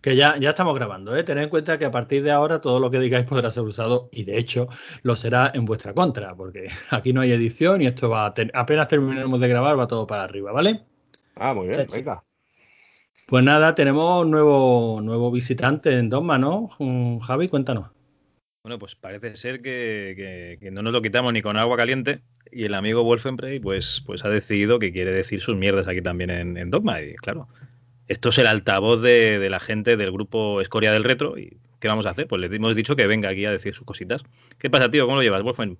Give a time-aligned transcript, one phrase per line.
[0.00, 1.22] Que ya, ya estamos grabando, ¿eh?
[1.24, 4.08] Tened en cuenta que a partir de ahora todo lo que digáis podrá ser usado
[4.12, 4.68] y de hecho
[5.02, 8.88] lo será en vuestra contra, porque aquí no hay edición y esto va a apenas
[8.88, 10.84] terminemos de grabar va todo para arriba, ¿vale?
[11.36, 12.24] Ah, muy bien, venga.
[13.26, 16.70] Pues nada, tenemos nuevo, nuevo visitante en Dogma, ¿no?
[16.80, 17.90] Mm, Javi, cuéntanos.
[18.64, 22.74] Bueno, pues parece ser que, no nos lo quitamos ni con agua caliente y el
[22.74, 27.00] amigo Wolfenprey pues, pues ha decidido que quiere decir sus mierdas aquí también en, Dogma
[27.00, 27.48] y claro,
[28.10, 32.06] esto es el altavoz de, la gente del grupo Escoria del Retro y ¿qué vamos
[32.06, 32.26] a hacer?
[32.26, 34.24] Pues le hemos dicho que venga aquí a decir sus cositas.
[34.58, 35.04] ¿Qué pasa, tío?
[35.06, 35.78] ¿Cómo lo llevas, Wolfen?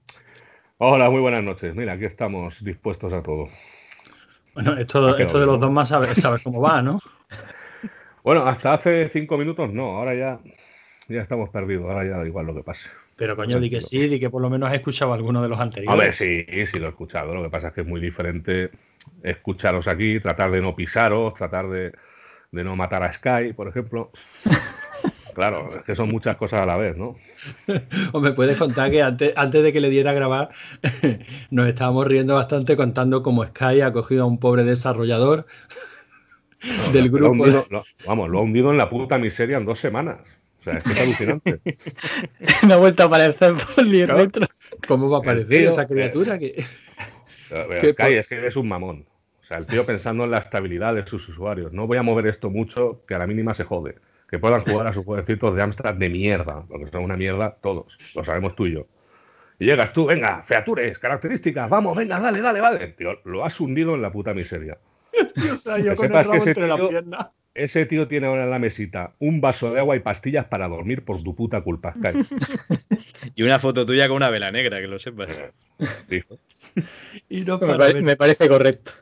[0.78, 1.74] Hola, muy buenas noches.
[1.74, 3.48] Mira, aquí estamos dispuestos a todo.
[4.54, 7.00] Bueno, esto, esto de los dos más sabes, sabes cómo va, ¿no?
[8.22, 10.38] bueno, hasta hace cinco minutos no, ahora ya
[11.08, 12.88] ya estamos perdidos, ahora ya da igual lo que pase.
[13.16, 15.58] Pero coño, di que sí, di que por lo menos has escuchado alguno de los
[15.58, 16.00] anteriores.
[16.00, 17.34] A ver, sí, sí lo he escuchado.
[17.34, 18.70] Lo que pasa es que es muy diferente
[19.24, 21.92] escucharos aquí, tratar de no pisaros, tratar de,
[22.52, 24.10] no matar a Sky, por ejemplo.
[25.32, 27.16] Claro, es que son muchas cosas a la vez, ¿no?
[28.12, 30.48] o me puedes contar que antes, antes de que le diera a grabar,
[31.50, 35.46] nos estábamos riendo bastante contando cómo Sky ha cogido a un pobre desarrollador
[36.92, 37.46] del grupo.
[38.06, 40.18] vamos, lo ha hundido en la puta miseria en dos semanas.
[40.60, 41.60] O sea, es que es alucinante.
[42.66, 44.46] Me ha vuelto a aparecer por mi retro.
[44.86, 46.38] ¿Cómo va a aparecer esa criatura?
[46.38, 46.66] que...
[47.50, 49.06] es que es un mamón.
[49.50, 51.72] O sea, el tío pensando en la estabilidad de sus usuarios.
[51.72, 53.96] No voy a mover esto mucho, que a la mínima se jode.
[54.28, 57.98] Que puedan jugar a sus jueguecitos de Amstrad de mierda, porque son una mierda todos.
[58.14, 58.86] Lo sabemos tú y yo.
[59.58, 62.86] Y llegas tú, venga, features, características, vamos, venga, dale, dale, dale.
[62.92, 64.78] Tío, lo has hundido en la puta miseria.
[65.52, 67.32] o sea, yo con el rabo entre la pierna.
[67.52, 71.04] Ese tío tiene ahora en la mesita un vaso de agua y pastillas para dormir
[71.04, 71.92] por tu puta culpa,
[73.34, 75.28] y una foto tuya con una vela negra, que lo sepas.
[77.28, 78.92] y no me, parece correcto.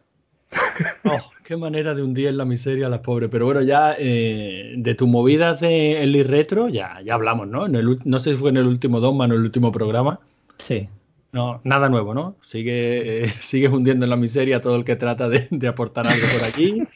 [1.04, 3.28] Oh, qué manera de hundir en la miseria a las pobres.
[3.30, 7.66] Pero bueno, ya eh, de tus movidas de Eli Retro, ya, ya hablamos, ¿no?
[7.68, 10.20] no sé si fue en el último Dogma o en el último programa.
[10.58, 10.88] Sí.
[11.32, 12.36] No, nada nuevo, ¿no?
[12.40, 16.06] Sigue, eh, sigues hundiendo en la miseria a todo el que trata de, de aportar
[16.06, 16.82] algo por aquí.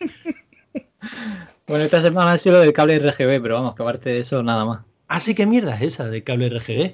[1.67, 4.43] Bueno, esta semana ha sido lo del cable RGB, pero vamos, que aparte de eso,
[4.43, 4.81] nada más.
[5.09, 6.93] Ah, sí, ¿qué mierda es esa del cable RGB?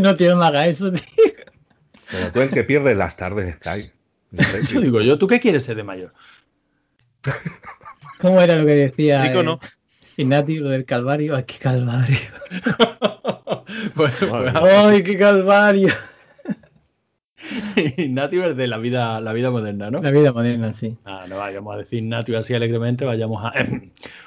[0.00, 1.02] no tiene más eso, tío.
[2.10, 3.90] Pero tú el que pierdes las tardes, Sky.
[4.36, 6.12] Eso digo yo, ¿tú qué quieres ser de mayor?
[8.20, 9.22] ¿Cómo era lo que decía?
[9.24, 9.60] Rico, ¿no?
[10.16, 11.36] Ignatius, lo del calvario.
[11.36, 12.18] ¡Ay, qué calvario!
[13.94, 15.88] pues, ¡Ay, qué calvario!
[18.08, 20.02] Native de la vida, la vida moderna, ¿no?
[20.02, 20.96] La vida moderna, sí.
[21.04, 23.52] Ah, no vayamos a decir Native así alegremente, vayamos a.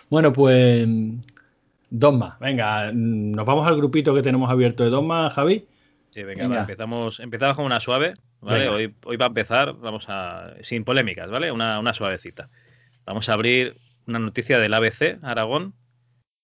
[0.10, 0.88] bueno, pues.
[1.90, 2.40] Dos más.
[2.40, 5.66] Venga, nos vamos al grupito que tenemos abierto de dos más, Javi.
[6.12, 8.70] Sí, venga, empezamos, empezamos con una suave, ¿vale?
[8.70, 10.54] Hoy, hoy va a empezar, vamos a.
[10.62, 11.52] Sin polémicas, ¿vale?
[11.52, 12.50] Una, una suavecita.
[13.06, 15.74] Vamos a abrir una noticia del ABC Aragón,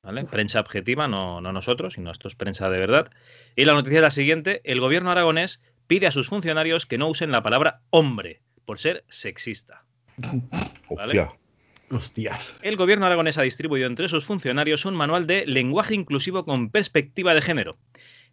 [0.03, 0.23] ¿vale?
[0.25, 3.11] Prensa objetiva, no, no nosotros, sino esto es prensa de verdad.
[3.55, 7.07] Y la noticia es la siguiente: el gobierno aragonés pide a sus funcionarios que no
[7.07, 9.83] usen la palabra hombre por ser sexista.
[11.89, 12.59] Hostias.
[12.63, 17.33] El gobierno aragonés ha distribuido entre sus funcionarios un manual de lenguaje inclusivo con perspectiva
[17.33, 17.77] de género,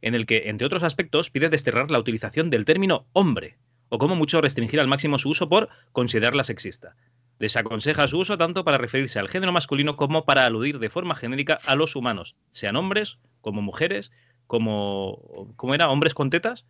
[0.07, 4.17] en el que, entre otros aspectos, pide desterrar la utilización del término hombre, o como
[4.17, 6.97] mucho restringir al máximo su uso por considerarla sexista.
[7.39, 11.59] Desaconseja su uso tanto para referirse al género masculino como para aludir de forma genérica
[11.67, 14.13] a los humanos, sean hombres, como mujeres,
[14.47, 15.53] como.
[15.57, 15.91] ¿Cómo era?
[15.91, 16.65] ¿Hombres con tetas?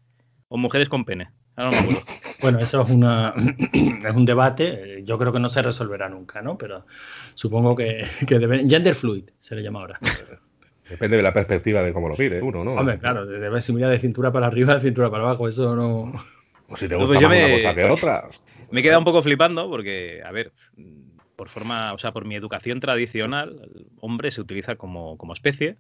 [0.49, 1.31] o mujeres con pene.
[2.41, 3.33] Bueno, eso es, una,
[3.73, 5.03] es un debate.
[5.05, 6.59] Yo creo que no se resolverá nunca, ¿no?
[6.59, 6.85] Pero
[7.35, 9.99] supongo que, que debe, gender fluid se le llama ahora.
[10.89, 12.75] Depende de la perspectiva de cómo lo pide uno, ¿no?
[12.75, 16.13] Hombre, claro, debe ser de cintura para arriba, de cintura para abajo, eso no.
[16.69, 18.29] O si te gusta pues más me, una cosa que otra.
[18.71, 20.53] Me he quedado un poco flipando porque, a ver,
[21.37, 25.77] por forma, o sea, por mi educación tradicional, el hombre se utiliza como, como especie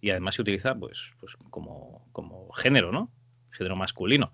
[0.00, 3.10] y además se utiliza, pues, pues como, como género, ¿no?
[3.50, 4.32] género masculino,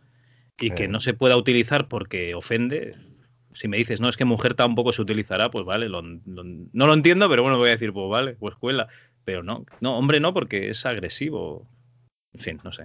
[0.61, 2.97] y que no se pueda utilizar porque ofende,
[3.53, 7.29] si me dices, no, es que mujer tampoco se utilizará, pues vale, no lo entiendo,
[7.29, 8.89] pero bueno, voy a decir, pues vale, pues escuela.
[9.25, 11.67] Pero no, no, hombre, no, porque es agresivo.
[12.33, 12.85] En fin, no sé.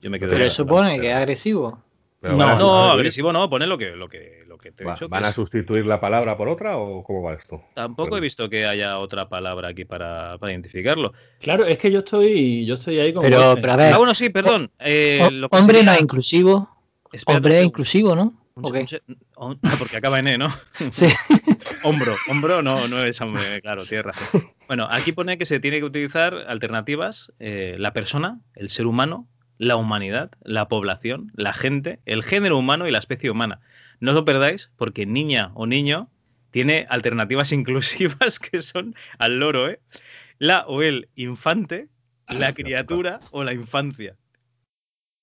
[0.00, 1.82] Yo me quedo pero supone que es agresivo.
[2.22, 5.08] no, no, agresivo no, pone lo que, lo que, lo que te he dicho.
[5.08, 7.62] ¿Van a sustituir la palabra por otra o cómo va esto?
[7.74, 11.12] Tampoco he visto que haya otra palabra aquí para, identificarlo.
[11.38, 13.22] Claro, es que yo estoy, yo estoy ahí con.
[13.22, 13.94] Pero, pero a ver.
[13.94, 14.70] Ah, bueno, sí, perdón.
[14.78, 16.68] Eh, hombre no es inclusivo.
[17.26, 18.34] hombre es inclusivo, ¿no?
[18.56, 20.48] No, porque acaba en E, ¿no?
[20.90, 21.08] Sí.
[21.82, 24.12] Hombro, hombro no, no es hombre, claro, tierra.
[24.66, 29.28] Bueno, aquí pone que se tiene que utilizar alternativas, eh, la persona, el ser humano,
[29.58, 33.60] la humanidad, la población, la gente, el género humano y la especie humana.
[34.00, 36.10] No os lo perdáis porque niña o niño
[36.50, 39.80] tiene alternativas inclusivas que son al loro, ¿eh?
[40.38, 41.88] La o el infante,
[42.28, 44.16] la criatura o la infancia.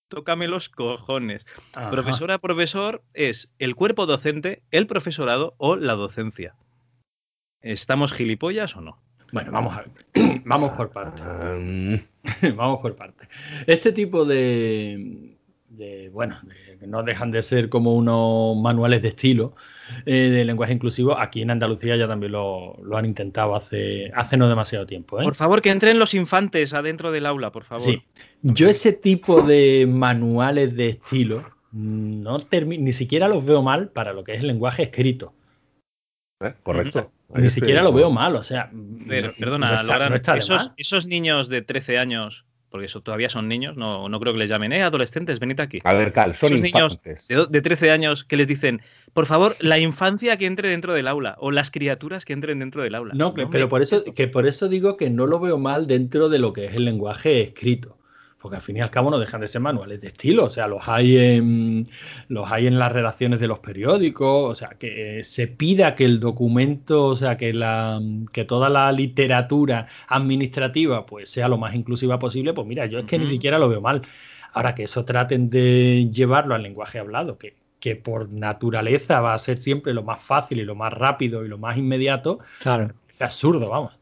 [0.08, 1.46] Tócame los cojones.
[1.92, 6.56] Profesora, profesor es el cuerpo docente, el profesorado o la docencia.
[7.62, 9.02] ¿Estamos gilipollas o no?
[9.34, 10.42] Bueno, vamos a ver.
[10.46, 11.24] vamos por partes.
[12.56, 13.30] vamos por partes.
[13.68, 15.37] Este tipo de,
[16.12, 16.40] bueno,
[16.86, 19.56] no dejan de ser como unos manuales de estilo
[20.06, 24.50] eh, de lenguaje inclusivo, aquí en Andalucía ya también lo, han intentado hace, hace no
[24.50, 25.20] demasiado tiempo.
[25.20, 25.24] ¿eh?
[25.24, 27.84] Por favor, que entren los infantes adentro del aula, por favor.
[27.84, 28.04] Sí,
[28.42, 34.24] yo ese tipo de manuales de estilo no ni siquiera los veo mal para lo
[34.24, 35.34] que es el lenguaje escrito.
[36.40, 36.54] ¿Eh?
[36.64, 37.12] Correcto.
[37.34, 38.72] Ni siquiera lo veo mal, o sea.
[39.38, 39.84] perdona,
[40.78, 44.50] esos, niños de 13 años, porque eso todavía son niños, no, no creo que les
[44.50, 45.80] llamen, eh, adolescentes, venid aquí.
[45.84, 48.82] A ver, Cal, son niños de, 13 años que les dicen,
[49.14, 52.84] por favor, la infancia que entre dentro del aula, o las criaturas que entren dentro
[52.84, 53.14] del aula.
[53.16, 56.40] No, pero por eso, que por eso digo que no lo veo mal dentro de
[56.40, 57.98] lo que es el lenguaje escrito
[58.40, 60.68] porque al fin y al cabo no dejan de ser manuales de estilo, o sea,
[60.68, 61.90] los hay en,
[62.28, 66.20] los hay en las redacciones de los periódicos, o sea, que se pida que el
[66.20, 68.00] documento, o sea, que, la,
[68.32, 73.06] que toda la literatura administrativa pues sea lo más inclusiva posible, pues mira, yo es
[73.06, 74.04] que ni siquiera lo veo mal.
[74.54, 79.38] Ahora que eso traten de llevarlo al lenguaje hablado, que, que por naturaleza va a
[79.38, 82.94] ser siempre lo más fácil y lo más rápido y lo más inmediato, claro.
[83.10, 83.94] es absurdo, vamos.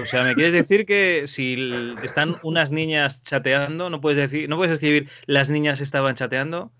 [0.00, 4.56] O sea, ¿me quieres decir que si están unas niñas chateando, no puedes decir, no
[4.56, 6.70] puedes escribir las niñas estaban chateando,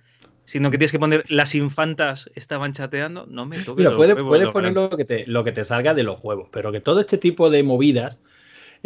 [0.45, 3.27] sino que tienes que poner las infantas estaban chateando?
[3.27, 3.91] No me toques.
[3.91, 4.15] puedes,
[4.53, 7.19] poner lo que, te, lo que te salga de los huevos, pero que todo este
[7.19, 8.21] tipo de movidas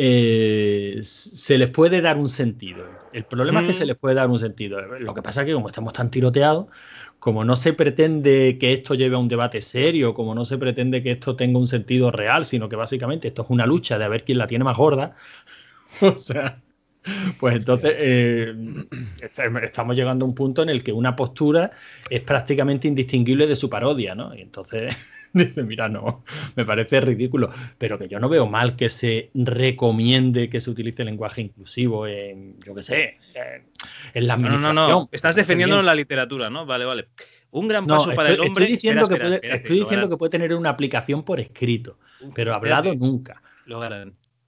[0.00, 2.86] eh, se les puede dar un sentido.
[3.12, 4.80] El problema es que se les puede dar un sentido.
[4.80, 6.66] Lo que pasa es que como estamos tan tiroteados,
[7.18, 11.02] como no se pretende que esto lleve a un debate serio, como no se pretende
[11.02, 14.08] que esto tenga un sentido real, sino que básicamente esto es una lucha de a
[14.08, 15.16] ver quién la tiene más gorda,
[16.00, 16.60] o sea,
[17.38, 18.54] pues entonces eh,
[19.62, 21.70] estamos llegando a un punto en el que una postura
[22.10, 24.34] es prácticamente indistinguible de su parodia, ¿no?
[24.34, 24.94] Y entonces
[25.32, 26.24] dice, mira, no,
[26.56, 31.04] me parece ridículo, pero que yo no veo mal que se recomiende que se utilice
[31.04, 33.67] lenguaje inclusivo en, yo qué sé, en,
[34.14, 34.74] la administración.
[34.74, 36.66] No, no, no, estás defendiendo la literatura, ¿no?
[36.66, 37.08] Vale, vale.
[37.50, 38.48] Un gran paso para el hombre.
[38.48, 41.98] Estoy diciendo, que, puede, estoy diciendo que puede tener una aplicación por escrito,
[42.34, 43.42] pero hablado nunca.
[43.64, 43.80] Lo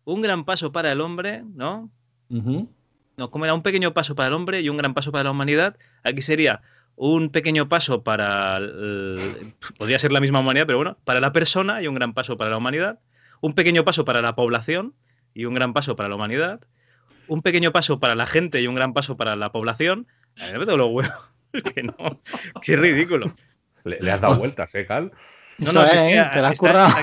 [0.04, 1.90] Un gran paso para el hombre, ¿no?
[2.28, 5.30] No, como era un pequeño paso para el hombre y un gran paso para la
[5.30, 6.62] humanidad, aquí sería
[6.96, 8.60] un pequeño paso para,
[9.78, 12.50] podría ser la misma humanidad, pero bueno, para la persona y un gran paso para
[12.50, 12.98] la humanidad,
[13.40, 14.94] un pequeño paso para la población
[15.34, 16.60] y un gran paso para la humanidad,
[17.30, 20.08] un pequeño paso para la gente y un gran paso para la población.
[20.40, 21.14] A ver, me los huevos.
[21.74, 21.94] que no,
[22.60, 23.32] qué ridículo.
[23.84, 25.12] Le, has dado vueltas, ¿eh, Cal?
[25.58, 26.94] No, no, eh, te la has currado.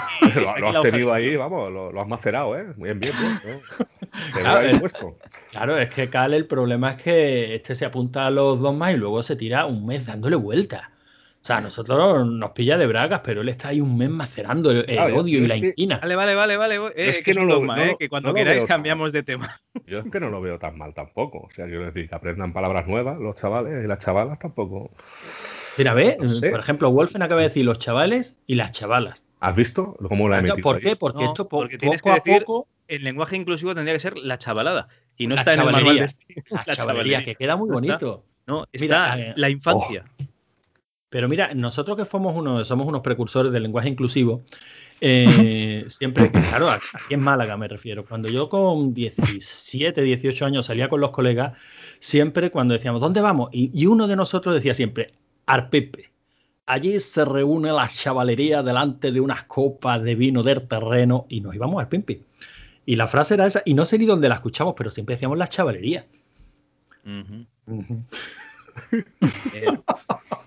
[0.60, 2.66] lo, has tenido ahí, vamos, lo, has macerado, ¿eh?
[2.76, 3.14] Bien, bien,
[3.44, 4.82] bien.
[5.52, 8.94] Claro, es que Cal, el problema es que este se apunta a los dos más
[8.94, 10.84] y luego se tira un mes dándole vueltas.
[11.48, 14.70] O sea, a nosotros nos pilla de bragas, pero él está ahí un mes macerando
[14.70, 15.98] el, odio y la inquina.
[16.02, 16.80] Vale, vale, vale, vale.
[16.94, 19.62] es, que, no lo dogma, eh, que cuando queráis cambiamos de tema.
[19.86, 21.48] Yo es que no lo veo tan mal tampoco.
[21.48, 24.92] O sea, quiero decir, que aprendan palabras nuevas los chavales y las chavalas tampoco.
[25.78, 26.18] Mira, ve,
[26.52, 29.24] por ejemplo, Wolfen acaba de decir los chavales y las chavalas.
[29.40, 30.62] ¿Has visto cómo la he metido?
[30.62, 30.98] ¿Por qué?
[30.98, 32.44] Porque esto porque tienes que decir,
[32.90, 34.90] el lenguaje inclusivo tendría que ser la chavalada.
[35.16, 36.08] Y no está en el manual de
[36.50, 38.26] La, chavalería, que queda muy bonito.
[38.48, 40.04] No, está eh, la infancia.
[40.06, 40.17] Oh.
[41.10, 44.44] Pero mira, nosotros que somos unos, somos unos precursores del lenguaje inclusivo,
[45.00, 50.90] eh, siempre, claro, aquí en Málaga me refiero, cuando yo con 17, 18 años salía
[50.90, 51.58] con los colegas,
[52.00, 53.50] siempre cuando decíamos, ¿dónde vamos?
[53.54, 55.14] Y, y uno de nosotros decía siempre,
[55.46, 56.12] Arpepe.
[56.66, 61.56] Allí se reúne la chavalería delante de unas copas de vino del terreno y nos
[61.56, 62.22] íbamos al Pimpi.
[62.86, 65.38] Y la frase era esa, y no sé ni dónde la escuchamos, pero siempre decíamos
[65.38, 66.06] la chavalería.
[69.54, 69.66] ¿eh?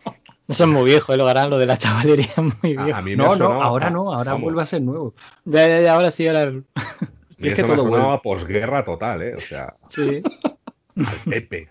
[1.16, 3.00] lo harán lo de la chavalería muy viejo.
[3.16, 5.14] no, no, ahora no, ahora vuelve a ser nuevo.
[5.44, 6.52] Ya, ya, ya ahora sí, ahora.
[7.38, 8.20] es que todo vuelve.
[8.22, 9.34] posguerra total, ¿eh?
[9.34, 9.72] O sea.
[9.88, 10.22] Sí.
[10.96, 11.68] Al Pepe.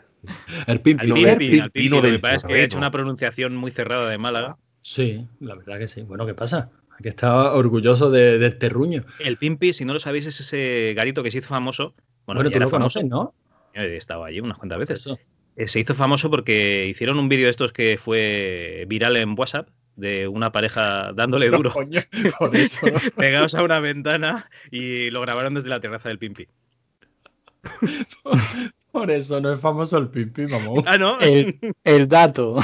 [0.68, 1.06] El Pimpi.
[1.06, 4.10] El Pimpi, el Pimpi, lo que pasa es que he hecho una pronunciación muy cerrada
[4.10, 4.58] de Málaga.
[4.82, 6.02] Sí, la verdad que sí.
[6.02, 6.70] Bueno, ¿qué pasa?
[7.02, 9.04] que estaba orgulloso del terruño.
[9.20, 11.94] El Pimpi, si no lo sabéis, es ese garito que se hizo famoso.
[12.26, 13.34] Bueno, tú lo conoces, ¿no?
[13.74, 15.08] He estado allí unas cuantas veces.
[15.08, 15.18] Eh,
[15.68, 20.28] se hizo famoso porque hicieron un vídeo de estos que fue viral en WhatsApp de
[20.28, 21.74] una pareja dándole duro.
[23.16, 26.48] Pegados a una ventana y lo grabaron desde la terraza del Pimpi.
[28.92, 30.84] Por eso no es famoso el Pimpi, mamón.
[30.88, 31.20] Ah, no.
[31.20, 32.60] El, el dato.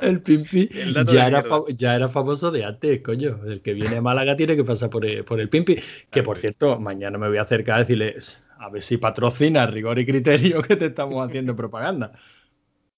[0.00, 0.68] el Pimpi
[1.06, 3.40] ya era, ya era, famoso de antes, coño.
[3.44, 5.76] El que viene a Málaga tiene que pasar por el, por el Pimpi.
[6.10, 9.98] Que por cierto, mañana me voy a acercar a decirles a ver si patrocina rigor
[9.98, 12.12] y criterio que te estamos haciendo propaganda.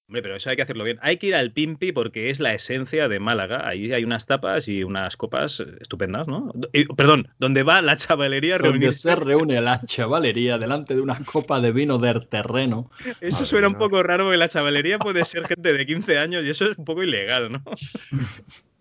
[0.06, 0.98] Hombre, pero eso hay que hacerlo bien.
[1.00, 3.66] Hay que ir al Pimpi porque es la esencia de Málaga.
[3.66, 6.52] Ahí hay unas tapas y unas copas estupendas, ¿no?
[6.94, 11.72] perdón, donde va la chavalería Donde se reúne la chavalería delante de una copa de
[11.72, 12.90] vino del terreno.
[13.22, 16.50] Eso suena un poco raro porque la chavalería puede ser gente de 15 años y
[16.50, 17.62] eso es un poco ilegal, ¿no?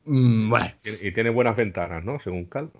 [0.05, 0.65] Mm, bueno.
[0.83, 2.19] Y tiene buenas ventanas, ¿no?
[2.19, 2.71] Según Cal,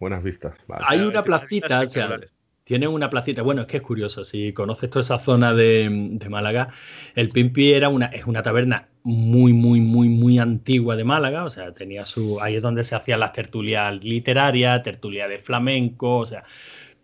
[0.00, 0.56] buenas vistas.
[0.86, 2.18] Hay una placita, o sea,
[2.64, 3.42] tiene una placita.
[3.42, 4.24] Bueno, es que es curioso.
[4.24, 6.68] Si conoces toda esa zona de, Málaga,
[7.14, 11.44] el Pimpi era una, es una taberna muy, muy, muy, muy antigua de Málaga.
[11.44, 12.40] O sea, tenía su.
[12.40, 16.44] Ahí es donde se hacían las tertulias literarias, tertulia de flamenco, o sea.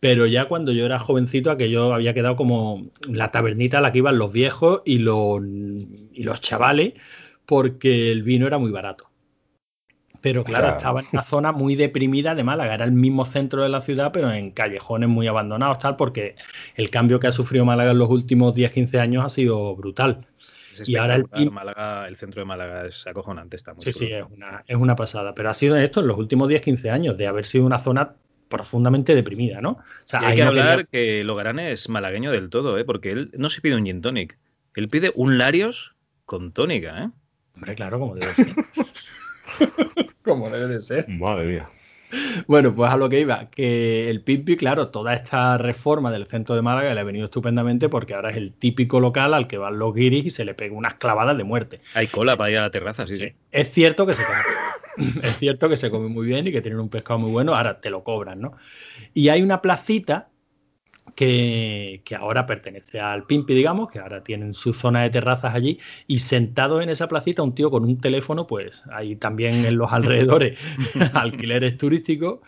[0.00, 3.98] Pero ya cuando yo era jovencito, aquello había quedado como la tabernita a la que
[3.98, 6.94] iban los viejos y los, y los chavales,
[7.46, 9.09] porque el vino era muy barato.
[10.20, 12.74] Pero claro, estaba en una zona muy deprimida de Málaga.
[12.74, 16.36] Era el mismo centro de la ciudad, pero en callejones muy abandonados, tal, porque
[16.74, 20.26] el cambio que ha sufrido Málaga en los últimos 10-15 años ha sido brutal.
[20.84, 23.56] y ahora el, Málaga, el centro de Málaga es acojonante.
[23.56, 25.34] Está sí, sí, es una, es una pasada.
[25.34, 28.14] Pero ha sido esto en los últimos 10-15 años, de haber sido una zona
[28.48, 29.70] profundamente deprimida, ¿no?
[29.70, 32.84] O sea, hay que hablar que Logarán es malagueño del todo, ¿eh?
[32.84, 34.36] porque él no se pide un gin tonic.
[34.74, 35.94] Él pide un Larios
[36.26, 37.10] con tónica, ¿eh?
[37.54, 38.54] Hombre, claro, como debe ser.
[40.22, 41.08] Como debe de ser.
[41.08, 41.70] Madre mía.
[42.46, 46.54] Bueno, pues a lo que iba, que el Pimpi, claro, toda esta reforma del centro
[46.54, 49.78] de Málaga le ha venido estupendamente porque ahora es el típico local al que van
[49.78, 51.80] los guiris y se le pega unas clavadas de muerte.
[51.94, 53.32] Hay cola para ir a la terraza, sí, sí.
[53.52, 54.38] Es cierto que se come.
[55.22, 57.80] es cierto que se come muy bien y que tienen un pescado muy bueno, ahora
[57.80, 58.56] te lo cobran, ¿no?
[59.14, 60.29] Y hay una placita
[61.14, 66.20] que, ahora pertenece al Pimpi, digamos, que ahora tienen su zona de terrazas allí, y
[66.20, 70.58] sentado en esa placita un tío con un teléfono, pues ahí también en los alrededores
[71.14, 72.40] alquileres turísticos,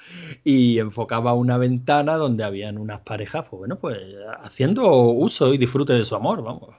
[0.45, 3.99] y enfocaba una ventana donde habían unas parejas, pues bueno, pues
[4.41, 6.71] haciendo uso y disfrute de su amor, vamos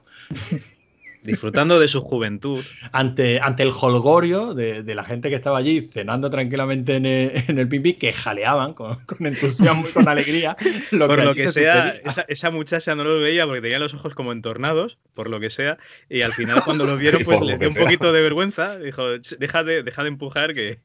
[1.24, 2.62] disfrutando de su juventud.
[2.92, 7.68] Ante, ante el holgorio de, la gente que estaba allí cenando tranquilamente en el, en
[7.68, 10.56] Pimpi, que jaleaban con, entusiasmo y con alegría.
[10.90, 11.94] por lo que sea,
[12.28, 15.78] esa, muchacha no lo veía porque tenía los ojos como entornados, por lo que sea,
[16.08, 18.78] y al final cuando lo vieron, pues les dio un poquito de vergüenza.
[18.78, 19.04] Dijo,
[19.38, 20.78] deja de, deja de empujar que,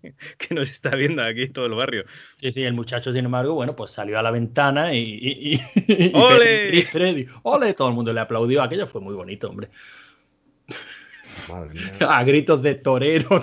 [0.49, 2.05] nos está viendo aquí todo el barrio.
[2.35, 5.59] Sí, sí, el muchacho, sin embargo, bueno, pues salió a la ventana y...
[6.13, 6.87] ¡Ole!
[7.43, 7.73] ¡Ole!
[7.73, 8.63] Todo el mundo le aplaudió.
[8.63, 9.69] Aquello fue muy bonito, hombre.
[12.07, 13.41] A gritos de torero,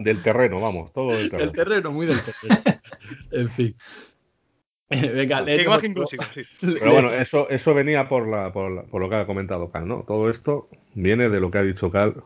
[0.00, 1.50] del terreno, vamos, todo del terreno.
[1.50, 2.80] El terreno, muy del terreno.
[3.32, 3.76] en fin.
[4.90, 5.44] Venga,
[5.84, 6.40] inclusivo, sí.
[6.60, 10.04] Pero bueno, eso, eso venía por, la, por, lo que ha comentado Cal, ¿no?
[10.06, 12.22] Todo esto viene de lo que ha dicho Cal.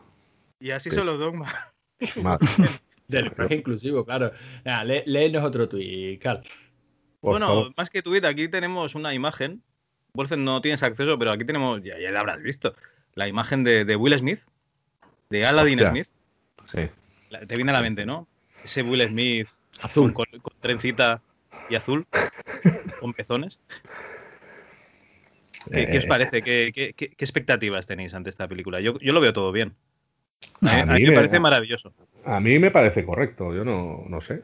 [0.59, 1.53] Y así son los dogmas.
[3.07, 4.31] Del lenguaje inclusivo, claro.
[4.85, 6.41] léenos otro tuit, Cal.
[7.21, 9.61] bueno, más que tuit, aquí tenemos una imagen
[10.15, 12.75] Wolfen no tienes acceso, pero aquí tenemos, ya, ya la habrás visto,
[13.15, 14.41] la imagen de, Will Smith,
[15.31, 16.07] de Aladdin Smith.
[16.71, 16.87] Sí.
[17.47, 18.27] te viene a la mente, ¿no?
[18.63, 19.47] Ese Will Smith
[19.81, 20.27] azul con,
[20.59, 21.19] trencita
[21.67, 22.05] y azul,
[22.99, 23.57] con pezones.
[25.71, 26.43] ¿Qué, os eh, parece?
[26.43, 28.81] ¿Qué, expectativas tenéis ante esta película?
[28.81, 29.73] Yo, lo veo todo bien.
[30.61, 31.91] A, mí, me parece maravilloso.
[32.23, 34.43] A mí me parece correcto, yo no, no sé.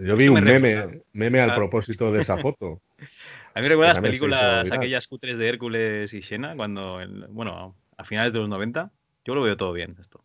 [0.00, 2.80] Yo vi un meme, meme al propósito de esa foto.
[3.54, 8.04] A mí me recuerda las películas, aquellas cutres de Hércules y Xena, cuando, bueno, a
[8.04, 8.90] finales de los 90.
[9.24, 10.22] Yo lo veo todo bien esto.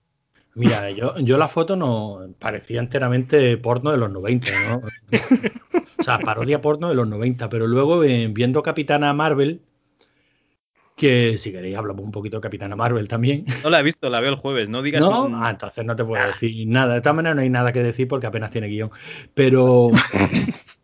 [0.54, 4.82] Mira, yo, yo la foto no parecía enteramente porno de los 90, ¿no?
[6.00, 9.62] o sea, parodia porno de los 90, pero luego eh, viendo Capitana Marvel,
[10.96, 13.44] que si queréis hablamos un poquito de Capitana Marvel también.
[13.64, 15.30] No la he visto, la veo el jueves, no digas ¿No?
[15.34, 16.28] Ah, entonces no te puedo ah.
[16.28, 16.94] decir nada.
[16.94, 18.90] De todas maneras no hay nada que decir porque apenas tiene guion.
[19.34, 19.92] Pero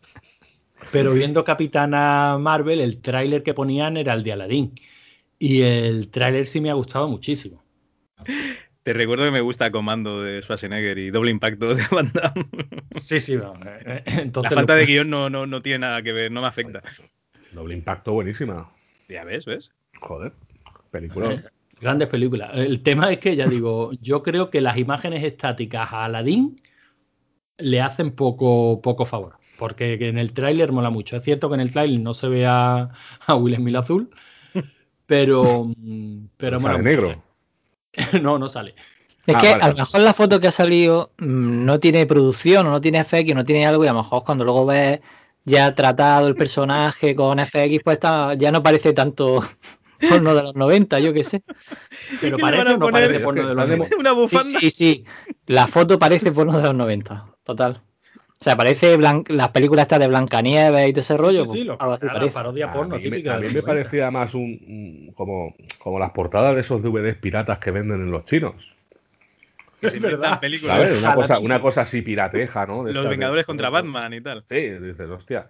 [0.91, 4.73] Pero viendo Capitana Marvel, el tráiler que ponían era el de Aladdin.
[5.39, 7.63] Y el tráiler sí me ha gustado muchísimo.
[8.83, 12.45] Te recuerdo que me gusta Comando de Schwarzenegger y Doble Impacto de Van Damme.
[12.97, 13.53] Sí, sí, no.
[13.65, 16.47] Eh, entonces La falta de guion no, no, no, tiene nada que ver, no me
[16.47, 16.81] afecta.
[17.51, 18.71] Doble Impacto, buenísima.
[19.07, 19.71] Ya ves, ¿ves?
[19.99, 20.33] Joder,
[20.89, 21.33] película.
[21.33, 21.43] Eh,
[21.79, 22.51] grandes películas.
[22.53, 26.55] El tema es que, ya digo, yo creo que las imágenes estáticas a Aladdin
[27.57, 31.15] le hacen poco, poco favor porque en el tráiler mola mucho.
[31.15, 32.89] Es cierto que en el tráiler no se ve a,
[33.27, 34.09] Will Smith azul,
[35.05, 35.69] pero,
[36.35, 37.21] pero mola negro.
[38.23, 38.73] no, no sale.
[39.27, 42.65] Es que ah, a lo mejor la foto que ha salido mm, no tiene producción
[42.65, 44.99] o no tiene FX, no tiene algo, y a lo mejor cuando luego ves
[45.45, 47.99] ya tratado el personaje con FX, pues
[48.39, 49.47] ya no parece tanto
[50.09, 51.43] porno de los 90, yo qué sé.
[52.19, 53.95] Pero parece o no parece porno de los 90.
[53.95, 54.59] Una bufanda.
[54.59, 55.05] Sí, sí, sí.
[55.45, 57.83] La foto parece porno de los 90, total.
[58.41, 61.45] O sea, parece Blan las películas estas de Blancanieves y todo ese rollo.
[61.45, 62.33] Sí, sí, lo, algo así la parece.
[62.33, 63.35] parodia porno a mí, me- típica.
[63.35, 63.67] a mí me los 90.
[63.67, 68.09] parecía más un, un- como, como las portadas de esos DVDs piratas que venden en
[68.11, 68.55] los chinos.
[69.81, 70.39] Es verdad.
[70.39, 70.75] películas.
[70.75, 71.03] ¿Sabes?
[71.03, 72.77] Una cosa, una cosa así pirateja, ¿no?
[72.83, 74.43] De Los estas de- Vengadores contra Batman y tal.
[74.49, 75.47] Sí, dices, hostia.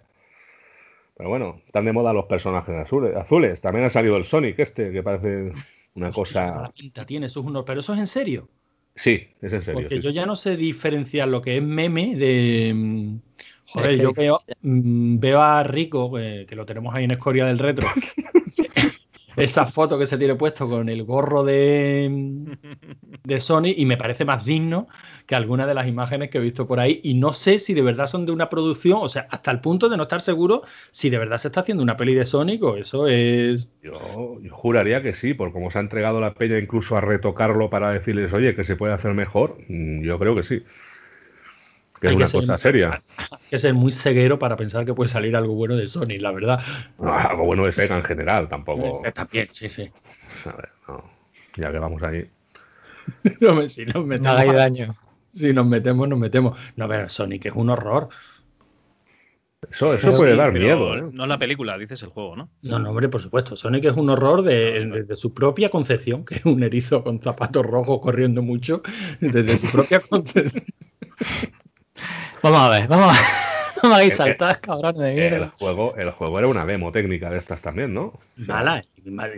[1.16, 3.16] Pero bueno, están de moda los personajes azules.
[3.16, 3.60] azules.
[3.62, 5.52] También ha salido el Sonic este, que parece
[5.94, 6.70] una cosa...
[6.76, 7.64] pinta tiene, eso es uno.
[7.64, 8.48] Pero eso es en serio.
[8.94, 9.82] Sí, es en serio.
[9.82, 12.72] Porque sí, yo ya no sé diferenciar lo que es meme de.
[12.74, 13.16] mm,
[13.66, 17.58] Joder, yo veo, mm, veo a Rico, eh, que lo tenemos ahí en Escoria del
[17.58, 17.88] Retro.
[19.36, 22.10] Esa foto que se tiene puesto con el gorro de,
[23.24, 24.88] de Sony y me parece más digno
[25.26, 27.00] que algunas de las imágenes que he visto por ahí.
[27.04, 29.88] Y no sé si de verdad son de una producción, o sea, hasta el punto
[29.88, 32.76] de no estar seguro si de verdad se está haciendo una peli de Sonic o
[32.76, 33.68] eso es.
[33.80, 37.68] Yo, yo juraría que sí, por cómo se ha entregado la peña incluso a retocarlo
[37.68, 39.58] para decirles, oye, que se puede hacer mejor.
[39.68, 40.62] mm, Yo creo que sí.
[42.02, 43.00] Que es que una ser- cosa seria.
[43.16, 46.32] Hay que ser muy ceguero para pensar que puede salir algo bueno de Sonic, la
[46.32, 46.60] verdad.
[46.98, 48.84] No, algo bueno de Sega en general, tampoco.
[48.84, 49.88] Este también, sí, sí.
[50.44, 51.04] A ver, no.
[51.56, 52.28] Ya que vamos ahí.
[53.68, 54.94] Si nos No metemos, hagáis daño.
[55.32, 56.58] si nos metemos, nos metemos.
[56.76, 58.08] No, pero Sonic es un horror.
[59.70, 61.04] Eso, eso puede Sí, dar miedo, ¿eh?
[61.12, 62.50] No es la película, dices el juego, ¿no?
[62.62, 63.54] No, no, hombre, por supuesto.
[63.56, 67.64] Sonic es un horror de- desde su propia concepción, que es un erizo con zapatos
[67.64, 68.82] rojos corriendo mucho.
[69.20, 70.64] Desde su propia concepción.
[72.42, 73.20] Vamos a ver, vamos a ver.
[73.82, 75.52] Vamos a ir saltar, cabrones de El mierda.
[75.58, 78.12] juego, el juego era una demo técnica de estas también, ¿no?
[78.36, 78.80] Mala.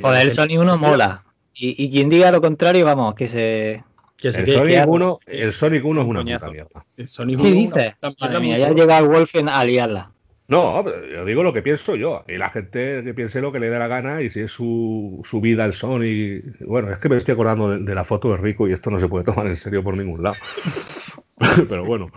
[0.02, 1.24] Joder, el Sonic 1 mola.
[1.54, 3.82] Y, y quien diga lo contrario, vamos, que se.
[4.18, 4.90] Que se El Sonic, quieto.
[4.90, 6.84] 1, el Sonic 1 es una puta mierda.
[6.98, 7.94] El Sonic ¿Qué 1 dices?
[8.20, 10.10] Madre mía, ya llega el Wolfen a liarla.
[10.48, 12.22] No, pero yo digo lo que pienso yo.
[12.28, 15.22] Y la gente que piense lo que le dé la gana y si es su,
[15.24, 16.44] su vida el Sonic.
[16.66, 19.00] Bueno, es que me estoy acordando de, de la foto de Rico y esto no
[19.00, 20.36] se puede tomar en serio por ningún lado.
[21.68, 22.10] pero bueno.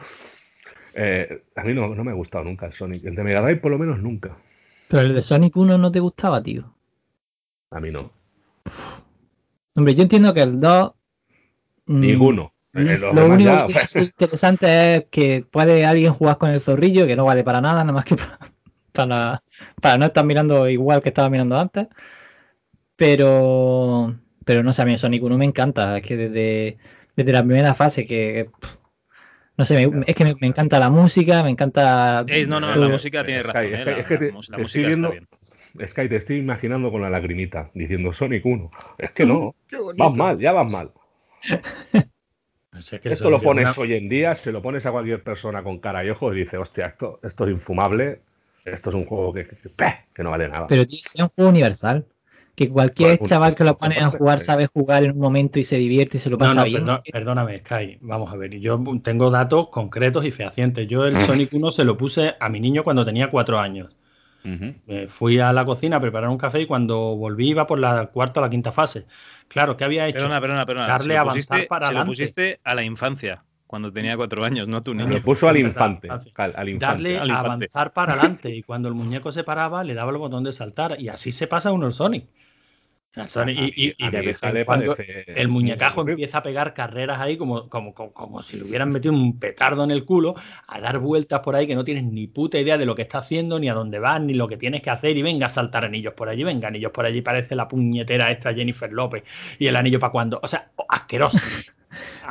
[0.98, 3.06] Eh, a mí no, no me ha gustado nunca el Sonic.
[3.06, 4.36] El de Mega Drive por lo menos nunca.
[4.90, 6.74] Pero el de Sonic 1 no te gustaba, tío.
[7.72, 8.12] A mí no.
[9.76, 10.92] Hombre, yo entiendo que el 2.
[11.88, 12.54] mm, Ninguno.
[12.74, 16.62] Eh, los Lo único ya, que es interesante es que puede alguien jugar con el
[16.62, 18.50] zorrillo, que no vale para nada, nada más que para,
[18.94, 19.44] para,
[19.82, 21.88] para no estar mirando igual que estaba mirando antes.
[22.96, 25.98] Pero, pero no sé, a mí el Sonic 1 me encanta.
[25.98, 26.78] Es que desde,
[27.16, 28.50] desde la primera fase que.
[28.60, 28.77] pff,
[29.58, 32.26] no sé, me- es que me, me encanta la música, me encanta.
[32.48, 33.66] No, no, la música tiene razón.
[33.74, 35.88] es eh, la, es que te- la mus- la te música estoy viendo- está bien.
[35.88, 38.72] Sky, te estoy imaginando con la lagrimita diciendo Sonic 1.
[38.98, 39.54] Es que no.
[39.98, 40.92] Vas mal, ya vas mal.
[42.78, 44.92] O sea, que el Esto lo pones una- hoy en día, se lo pones a
[44.92, 48.22] cualquier persona con cara y ojo y dice, hostia, esto, esto es infumable,
[48.66, 50.68] esto es un juego que, que, que- que no vale nada.
[50.68, 52.06] Pero es un juego universal.
[52.58, 54.46] Que cualquier Bueno, chaval que lo pone a jugar sí.
[54.48, 56.86] sabe jugar en un momento y se divierte y se lo No, pasa no, bien.
[56.86, 58.00] perdón- perdóname, Sky.
[58.02, 58.60] Vamos a ver.
[58.60, 60.88] Yo tengo datos concretos y fehacientes.
[60.88, 63.96] Yo el Sonic 1 se lo puse a mi niño cuando tenía cuatro años.
[64.44, 68.08] Me fui a la cocina a preparar un café y cuando volví iba por la
[68.08, 69.06] cuarta o la quinta fase.
[69.50, 70.20] Claro, ¿qué había hecho?
[70.20, 70.88] Perdona, perdona, perdona.
[70.88, 72.12] Darle se lo a avanzar pusiste, para se lo adelante.
[72.12, 75.18] pusiste a la infancia, cuando tenía cuatro años, no a tu No, niño.
[75.18, 76.80] Lo puso al infante, al, al infante.
[76.80, 77.70] Darle al a infante.
[77.76, 80.96] avanzar para adelante y cuando el muñeco se paraba le daba el botón de saltar
[81.00, 82.28] y así se pasa uno el Sonic.
[83.26, 86.44] O sea, y, y- y de vez en le cuando parece el muñecajo empieza a
[86.44, 90.06] pegar carreras ahí como, como, como, como si le hubieran metido un petardo en el
[90.06, 90.36] culo,
[90.68, 93.20] a dar vueltas por ahí que no tienes ni puta idea de lo que está
[93.20, 95.86] haciendo, ni a dónde vas, ni lo que tienes que hacer, y venga a saltar
[95.86, 99.24] anillos por allí, venga anillos por allí, parece la puñetera esta Jennifer López,
[99.60, 101.38] y el anillo para cuando, o sea, asqueroso.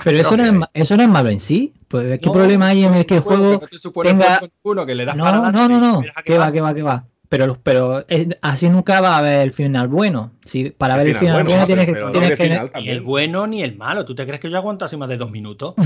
[0.04, 1.72] Pero eso no, es, eso no es malo en sí.
[1.88, 3.66] Pues, ¿Qué problema hay en el que el juego no te
[4.02, 4.40] tenga-
[4.86, 6.02] que le das No, para no, no, no.
[6.24, 7.06] Que va, que va, que va.
[7.28, 10.32] Pero, pero es- así nunca va a haber el final bueno.
[10.44, 12.88] Si, para El ver el final final bueno, tienes que, pero tienes que- final Ni
[12.88, 14.04] el bueno ni el malo.
[14.04, 15.74] ¿Tú te crees que yo aguanto así más de dos minutos?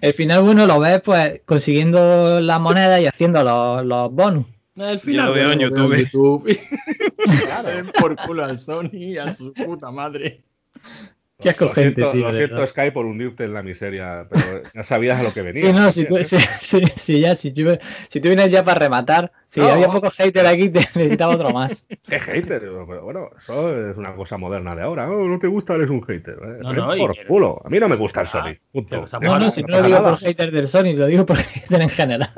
[0.00, 4.46] el final bueno lo ves pues consiguiendo las monedas y haciendo los, los bonus.
[4.76, 6.44] El Yo lo veo en lo veo YouTube.
[6.46, 10.42] Den por culo a Sony y a su puta madre.
[11.44, 12.66] Qué asco Lo gente, siento, tío, lo verdad.
[12.66, 15.62] Sky, por hundirte en la miseria, pero ya sabías a lo que venía.
[15.66, 16.48] Sí, no, si tú, ¿entiendes?
[16.62, 17.78] si, si- si ya, si tú,
[18.08, 19.68] si tú vienes ya para rematar, si No.
[19.68, 21.86] había poco hater aquí, te necesitaba otro más.
[22.08, 25.08] Qué hater, pero bueno, eso es una cosa moderna de ahora.
[25.08, 26.34] Oh, no te gusta, eres un hater.
[26.42, 27.62] Eh, No, no, por que- culo.
[27.64, 28.60] A mí no me gusta el Sonic.
[28.72, 29.04] Punto.
[29.20, 30.10] No, si no lo digo nada.
[30.10, 32.30] por hater del Sony, lo digo por hater en general.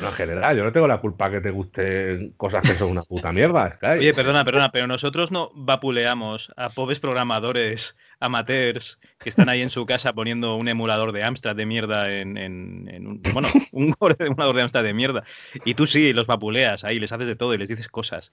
[0.00, 3.02] No, en general, yo no tengo la culpa que te gusten cosas que son una
[3.02, 3.78] puta mierda.
[3.80, 9.70] Oye, perdona, perdona, pero nosotros no vapuleamos a pobres programadores amateurs que están ahí en
[9.70, 14.62] su casa poniendo un emulador de Amstrad de mierda en, un, bueno, un emulador de
[14.62, 15.22] Amstrad de mierda.
[15.64, 18.32] Y tú sí, los vapuleas ahí, les haces de todo y les dices cosas.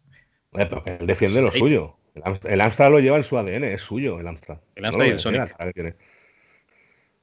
[0.51, 1.95] pero que él defiende lo suyo.
[2.43, 4.57] El Amstrad, lo lleva en su ADN, es suyo el Amstrad.
[4.75, 5.55] El Amstrad y el Sonic.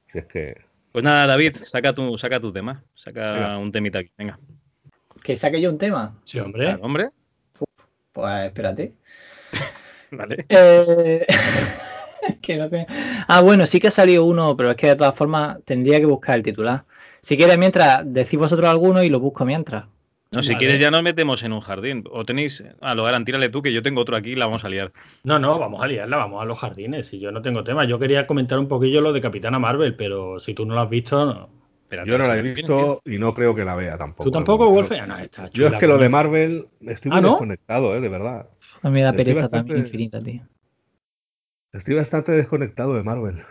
[0.07, 0.68] Si es que...
[0.91, 2.83] Pues nada, David, saca tu, saca tu tema.
[2.95, 4.11] Saca un temita aquí.
[4.17, 4.39] Venga.
[5.23, 6.15] ¿Que saque yo un tema?
[6.23, 6.77] Sí, hombre.
[6.81, 7.09] hombre.
[8.11, 8.93] pues espérate.
[10.11, 10.45] vale.
[10.49, 11.27] Eh,
[12.41, 12.69] que no
[13.27, 16.05] Ah, bueno, sí que ha salido uno, pero es que de todas formas tendría que
[16.05, 16.85] buscar el titular.
[17.21, 19.85] Si quieres, mientras, decís vosotros alguno y lo busco mientras.
[20.31, 22.03] No, si quieres ya nos metemos en un jardín.
[22.11, 22.63] O tenéis.
[22.81, 24.93] A lo harán, tírale tú, que yo tengo otro aquí y la vamos a liar.
[25.23, 27.11] No, no, vamos a liarla, vamos a los jardines.
[27.13, 27.85] Y yo no tengo tema.
[27.85, 30.89] Yo quería comentar un poquillo lo de Capitana Marvel, pero si tú no lo has
[30.89, 31.25] visto.
[31.25, 32.05] No.
[32.05, 34.25] yo no la he visto y no creo que la vea tampoco.
[34.25, 34.91] ¿Tú tampoco, Wolf?
[35.07, 37.99] No, está yo es que lo de Marvel estoy ¿Ah, desconectado, ¿eh?
[37.99, 38.49] de verdad.
[38.83, 40.43] A mí me da pereza también infinita, tío.
[41.73, 43.41] Estoy bastante desconectado de Marvel.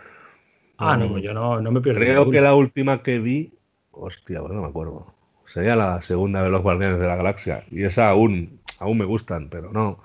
[0.77, 1.99] Ah, no, yo no, no me pierdo.
[1.99, 3.53] Creo que la última que vi.
[3.91, 5.18] Hostia, bueno, no me acuerdo
[5.51, 7.65] sería la segunda de los Guardianes de la Galaxia.
[7.71, 10.03] Y esa aún, aún me gustan, pero no.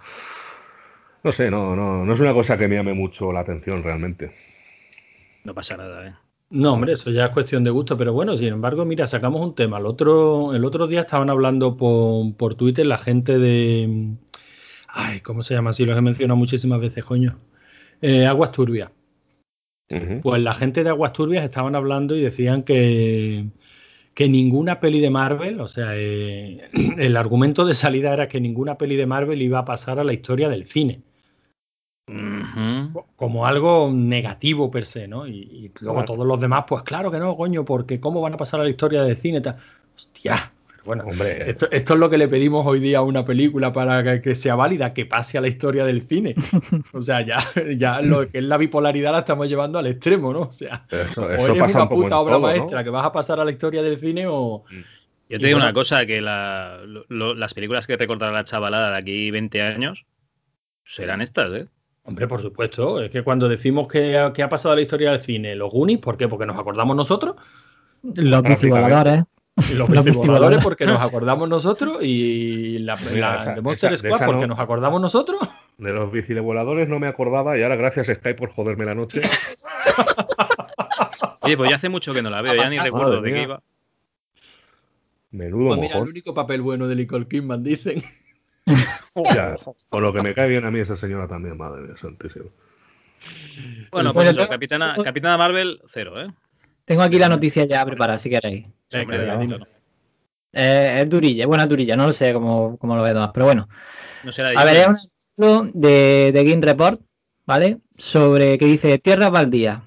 [1.22, 4.34] No sé, no, no, no es una cosa que me llame mucho la atención realmente.
[5.44, 6.14] No pasa nada, ¿eh?
[6.50, 9.54] No, hombre, eso ya es cuestión de gusto, pero bueno, sin embargo, mira, sacamos un
[9.54, 9.78] tema.
[9.78, 14.14] El otro, el otro día estaban hablando por, por Twitter la gente de.
[14.88, 15.72] Ay, ¿cómo se llama?
[15.72, 17.38] Sí, los he mencionado muchísimas veces, coño.
[18.00, 18.90] Eh, Aguas Turbias.
[20.22, 23.46] Pues la gente de Aguas Turbias estaban hablando y decían que,
[24.14, 28.78] que ninguna peli de Marvel, o sea, eh, el argumento de salida era que ninguna
[28.78, 31.02] peli de Marvel iba a pasar a la historia del cine.
[33.16, 35.26] Como algo negativo per se, ¿no?
[35.26, 38.60] Y, luego todos los demás, pues claro que no, coño, porque ¿cómo van a pasar
[38.60, 39.42] a la historia del cine?
[39.94, 40.52] Hostia,
[40.84, 44.34] bueno, Hombre, esto, es lo que le pedimos hoy día a una película para que,
[44.34, 46.34] sea válida, que pase a la historia del cine.
[46.92, 47.38] O sea, ya,
[47.76, 50.42] ya lo que es la bipolaridad la estamos llevando al extremo, ¿no?
[50.42, 53.82] O sea, o eres una puta obra maestra que vas a pasar a la historia
[53.82, 54.64] del cine o...
[54.70, 54.80] Mm.
[55.30, 59.62] Yo te digo una cosa, que las películas que recordará la chavalada de aquí 20
[59.62, 60.04] años
[60.84, 61.66] serán estas, ¿eh?
[62.04, 63.02] Hombre, por supuesto.
[63.02, 66.18] Es que cuando decimos que, ha pasado a la historia del cine, los Goonies, ¿por
[66.18, 66.28] qué?
[66.28, 67.36] Porque nos acordamos nosotros.
[68.02, 68.42] Los
[69.56, 75.40] los bicivoladores porque nos acordamos nosotros y la, de Monster Squad porque nos acordamos nosotros.
[75.78, 79.20] De los bicivoladores no me acordaba y ahora gracias Sky por joderme la noche.
[81.40, 83.62] Oye, pues ya hace mucho que no la veo, ya ni recuerdo de qué iba.
[85.30, 88.02] Menudo pues mira, el único papel bueno de Nicole Kidman, dicen.
[89.34, 89.56] Ya,
[89.90, 92.50] por lo que me cae bien a mí esa señora también, madre mía, santísimo.
[93.92, 96.28] Bueno, pues eso, Capitana, Capitana Marvel, cero, ¿eh?
[96.84, 98.66] Tengo aquí la noticia ya preparada, si queréis.
[100.56, 103.68] Eh, es durilla, buena durilla, no lo sé cómo, lo veo más, pero bueno.
[104.56, 107.00] a ver, es un artículo de, de Game Report,
[107.44, 107.80] ¿vale?
[107.96, 109.82] Sobre que dice Tierra Baldía,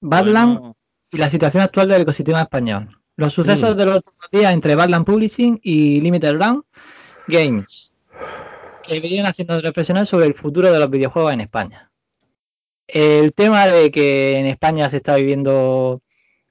[0.00, 0.74] Badland
[1.10, 2.88] y la situación actual del ecosistema español.
[3.16, 3.78] Los sucesos mm.
[3.78, 6.64] de los últimos días entre Badland Publishing y Limited Run
[7.26, 7.92] Games,
[8.82, 11.90] que vienen haciendo reflexionar sobre el futuro de los videojuegos en España.
[12.86, 16.02] El tema de que en España se está viviendo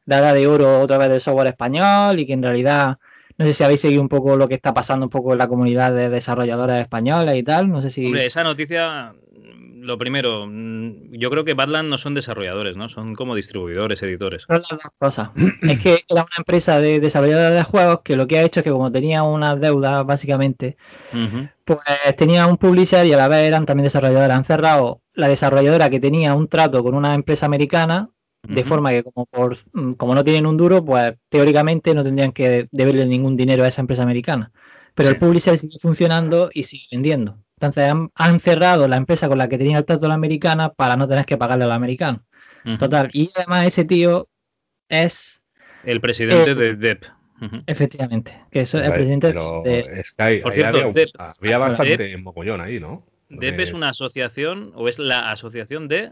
[0.05, 2.97] la de oro otra vez del software español y que en realidad
[3.37, 5.47] no sé si habéis seguido un poco lo que está pasando un poco en la
[5.47, 7.69] comunidad de desarrolladores españoles y tal.
[7.69, 8.05] No sé si.
[8.05, 9.15] Hombre, esa noticia,
[9.79, 12.89] lo primero, mm, yo creo que Badland no son desarrolladores, ¿no?
[12.89, 14.43] Son como distribuidores, editores.
[14.43, 15.31] Son las dos cosas.
[15.63, 18.63] es que era una empresa de desarrolladores de juegos que lo que ha hecho es
[18.63, 20.77] que como tenía unas deudas, básicamente,
[21.65, 21.79] pues
[22.17, 24.35] tenía un publisher y a la vez eran también desarrolladores.
[24.35, 28.09] Han cerrado la desarrolladora que tenía un trato con una empresa americana
[28.47, 32.31] de forma que como, por, mm, como no tienen un duro, pues teóricamente no tendrían
[32.31, 34.51] que deberle ningún dinero a esa empresa americana.
[34.95, 37.39] Pero el publisher sigue funcionando y sigue vendiendo.
[37.55, 41.07] Entonces han, cerrado la empresa con la que tenía el trato la americana para no
[41.07, 42.23] tener que pagarle a la americana.
[42.77, 43.09] Total.
[43.13, 44.27] Y además ese tío
[44.89, 45.41] es...
[45.83, 47.05] El presidente de DEP.
[47.67, 50.03] Efectivamente, que es el presidente de...
[50.05, 51.05] Sky, Por cierto, había,
[51.41, 53.05] había bastante mogollón ahí, ¿no?
[53.29, 56.11] DEP es una asociación o es la asociación de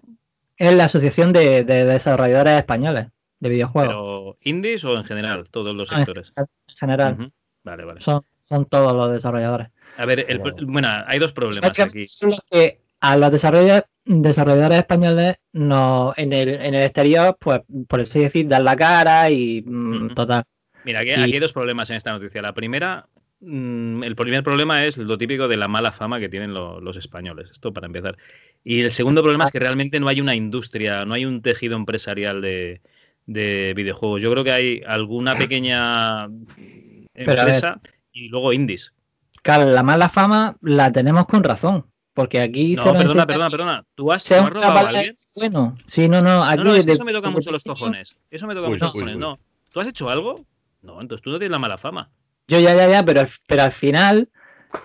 [0.62, 3.08] es la Asociación de, Desarrolladores Españoles
[3.40, 3.96] de Videojuegos.
[3.96, 6.32] ¿Pero indies o en general, todos los sectores?
[6.38, 6.46] En
[6.76, 7.32] general.
[7.64, 8.00] Vale, vale.
[8.00, 9.70] Son, son todos los desarrolladores.
[9.98, 12.06] A ver, bueno, hay dos problemas aquí.
[12.52, 18.20] Que a los desarrolladores, desarrolladores españoles no, en, el, en el exterior, pues por así
[18.20, 20.44] decir, dan la cara y mm, total.
[20.84, 22.42] Mira, aquí, hay dos problemas en esta noticia.
[22.44, 23.08] La primera,
[23.42, 27.50] mm, el primer problema es lo típico de la mala fama que tienen los españoles.
[27.52, 28.18] Esto para empezar.
[28.64, 31.76] Y el segundo problema es que realmente no hay una industria, no hay un tejido
[31.76, 32.82] empresarial de,
[33.26, 34.22] videojuegos.
[34.22, 36.26] Yo creo que hay alguna pequeña
[37.14, 38.94] empresa y luego indies.
[39.42, 41.86] Claro, la mala fama la tenemos con razón.
[42.14, 42.76] Porque aquí.
[42.76, 43.86] No, perdona, perdona, perdona.
[43.96, 45.16] ¿Tú has, robado a alguien?
[45.36, 46.44] Bueno, sí, no, no.
[46.44, 48.18] Aquí no, eso me toca mucho los cojones.
[48.30, 49.18] Eso me toca mucho los cojones.
[49.18, 49.40] No.
[49.72, 50.46] ¿Tú has hecho algo?
[50.82, 52.10] No, entonces tú no tienes la mala fama.
[52.52, 54.28] Yo ya, ya, ya, pero, pero al final,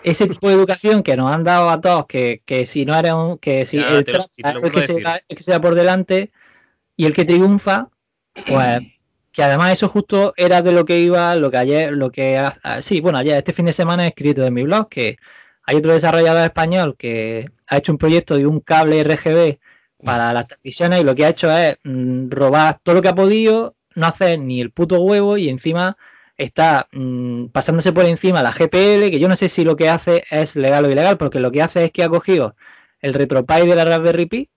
[0.04, 3.16] ese tipo de educación que nos han dado a todos, que, que si no era
[3.16, 3.38] un.
[3.38, 6.30] que si el, que, sea, por delante
[6.96, 7.88] y el que triunfa,
[8.46, 8.82] pues
[9.32, 12.40] que además eso justo era de lo que iba, lo que ayer, lo que
[12.80, 15.18] sí, bueno, ayer, este fin de semana he escrito en mi blog que
[15.64, 19.58] hay otro desarrollador español que ha hecho un proyecto de un cable RGB
[20.04, 23.14] para las televisiones y lo que ha hecho es mm, robar todo lo que ha
[23.14, 25.98] podido, no hacer ni el puto huevo y encima
[26.38, 30.24] está mm, pasándose por encima la GPL, que yo no sé si lo que hace
[30.30, 32.56] es legal o ilegal, porque lo que hace es que ha cogido
[33.00, 34.50] el RetroPie de la Raspberry Pi,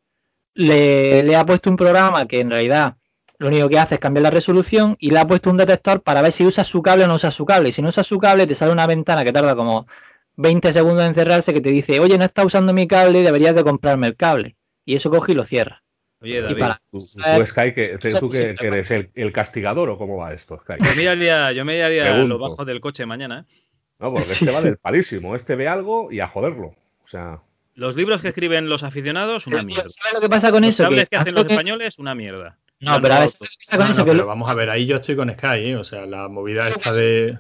[0.56, 2.98] le, ha puesto un programa que en realidad
[3.38, 6.22] lo único que hace es cambiar la resolución y le ha puesto un detector para
[6.22, 7.70] ver si usa su cable o no usa su cable.
[7.70, 9.88] Y si no usa su cable, te sale una ventana que tarda como
[10.36, 13.64] 20 segundos en cerrarse que te dice, oye, no está usando mi cable, deberías de
[13.64, 14.58] comprarme el cable.
[14.86, 15.84] Y eso coge y lo cierra.
[16.22, 20.74] Oye, David, tú, Sky, que, tú que, eres el, castigador o cómo va esto, Sky?
[20.80, 23.46] Yo me iría, yo me iría a lo bajo del coche mañana.
[23.48, 23.54] ¿eh?
[24.00, 25.36] No, porque este va del palísimo.
[25.36, 26.76] Este ve algo y a joderlo.
[27.04, 27.42] O sea.
[27.76, 29.88] Los libros que escriben los aficionados, una mierda.
[29.88, 30.84] ¿Sabes lo que pasa con eso?
[30.84, 32.58] Los cables que, hacen los españoles, una mierda.
[32.82, 35.70] No, pero a veces con eso pero vamos a ver, ahí yo estoy con Sky,
[35.70, 35.76] ¿eh?
[35.76, 37.38] o sea, la movida esta de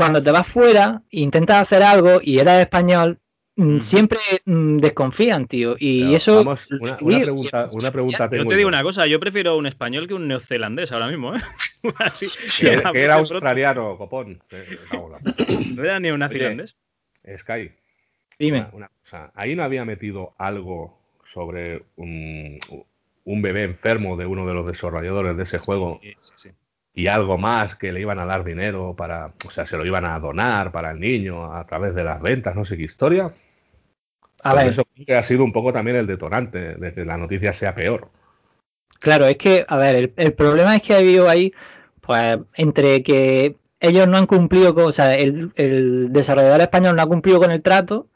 [0.00, 3.18] cuando te vas fuera, intentas hacer algo y eres español,
[3.80, 5.76] siempre mm, desconfían, tío.
[5.78, 6.40] Y eso.
[6.42, 10.28] una, pregunta, una pregunta Yo te digo una cosa, yo prefiero un español que un
[10.28, 11.40] neozelandés ahora mismo, ¿eh?
[12.60, 14.42] que, era australiano, copón.
[15.74, 16.76] No era ni un neozelandés.
[17.38, 17.70] Sky.
[18.38, 18.66] Dime.
[19.34, 22.58] Ahí no había metido algo sobre un,
[23.24, 26.00] un, bebé enfermo de uno de los desarrolladores de ese juego.
[26.02, 26.50] Sí, sí, sí
[26.92, 30.04] y algo más que le iban a dar dinero para, o sea, se lo iban
[30.04, 33.32] a donar para el niño a través de las ventas, no sé qué historia.
[34.42, 34.68] A ver.
[34.68, 38.08] Eso que ha sido un poco también el detonante de que la noticia sea peor.
[39.00, 41.52] Claro, es que, a ver, el, problema es que ha habido ahí,
[42.00, 45.52] pues, entre que ellos no han cumplido con, o sea, el,
[46.12, 48.08] desarrollador español no ha cumplido con el trato.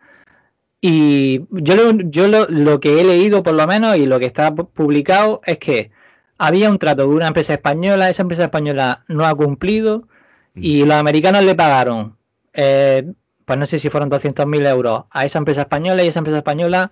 [0.80, 4.54] Y yo, lo, yo lo que he leído, por lo menos, y lo que está
[4.54, 5.90] publicado, es que
[6.38, 10.08] había un trato de una empresa española, esa empresa española no ha cumplido
[10.54, 10.88] y mm.
[10.88, 12.16] los americanos le pagaron,
[12.52, 13.06] eh,
[13.44, 16.90] pues no sé si fueron 200.000 euros a esa empresa española y esa empresa española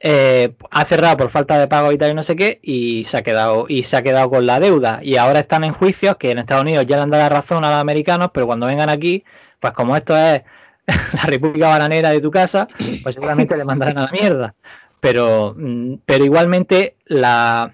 [0.00, 3.16] eh, ha cerrado por falta de pago y tal y no sé qué y se
[3.16, 6.30] ha quedado y se ha quedado con la deuda y ahora están en juicios que
[6.30, 8.90] en Estados Unidos ya le han dado la razón a los americanos, pero cuando vengan
[8.90, 9.24] aquí,
[9.60, 10.42] pues como esto es
[11.14, 12.68] la República Bananera de tu casa,
[13.02, 14.54] pues seguramente le mandarán a la mierda.
[15.00, 17.72] Pero, mm, pero igualmente la,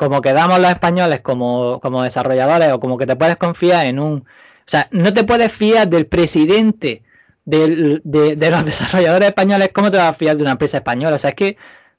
[0.00, 4.20] como quedamos los españoles como, desarrolladores o como que te puedes confiar en un...
[4.20, 7.02] O sea, no te puedes fiar del presidente
[7.50, 11.16] de, los desarrolladores españoles, ¿cómo te vas a fiar de una empresa española?
[11.16, 11.56] O sea, es que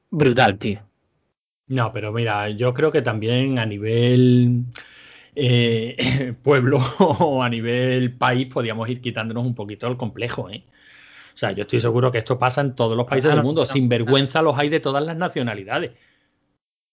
[0.10, 0.82] brutal, tío.
[1.68, 4.66] No, pero mira, yo creo que también a nivel
[5.36, 10.66] eh, pueblo o a nivel país podríamos ir quitándonos un poquito el complejo, ¿eh?
[11.34, 13.66] O sea, yo estoy seguro que esto pasa en todos los países del mundo.
[13.66, 15.92] Sin vergüenza los hay de todas las nacionalidades.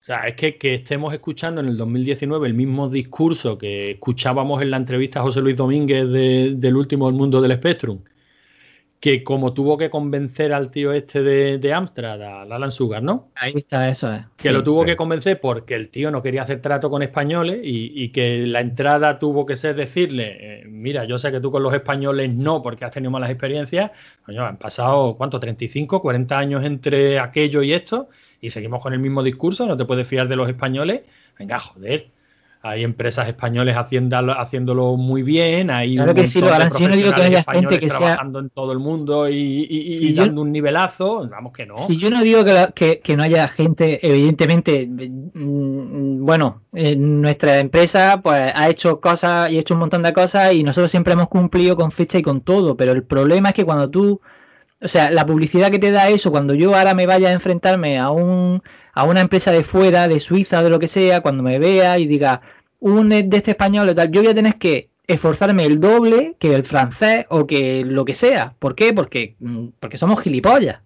[0.00, 4.62] O sea, es que, que estemos escuchando en el 2019 el mismo discurso que escuchábamos
[4.62, 7.98] en la entrevista a José Luis Domínguez del último del mundo del Spectrum,
[9.00, 13.30] que como tuvo que convencer al tío este de, Amstrad, a Alan Sugar, ¿no?
[13.36, 14.24] Ahí está, eso es.
[14.36, 18.08] Que lo tuvo que convencer porque el tío no quería hacer trato con españoles y,
[18.08, 21.72] que la entrada tuvo que ser decirle, eh, mira, yo sé que tú con los
[21.74, 23.92] españoles no porque has tenido malas experiencias,
[24.24, 25.38] coño, han pasado, ¿cuánto?
[25.38, 28.08] 35, 40 años entre aquello y esto
[28.40, 31.02] y seguimos con el mismo discurso, no te puedes fiar de los españoles.
[31.38, 32.10] Venga, joder.
[32.60, 37.22] Hay empresas españoles haciéndolo muy bien, hay claro que sí, lo yo no digo que
[37.22, 41.76] haya gente que trabajando en todo el mundo y, dando un nivelazo, vamos que no.
[41.76, 42.44] Si yo no digo
[42.74, 49.56] que, que, no haya gente, evidentemente, mm, bueno, nuestra empresa pues ha hecho cosas y
[49.56, 52.40] ha hecho un montón de cosas y nosotros siempre hemos cumplido con fecha y con
[52.40, 54.20] todo, pero el problema es que cuando tú
[54.80, 57.98] o sea, la publicidad que te da eso, cuando yo ahora me vaya a enfrentarme
[57.98, 58.62] a, un,
[58.98, 62.06] a una empresa de fuera, de Suiza, de lo que sea, cuando me vea y
[62.06, 62.40] diga
[62.80, 66.52] un de este español y tal, yo voy a tener que esforzarme el doble que
[66.52, 68.56] el francés o que lo que sea.
[68.58, 68.92] ¿Por qué?
[68.92, 70.80] Porque, mm, porque somos gilipollas.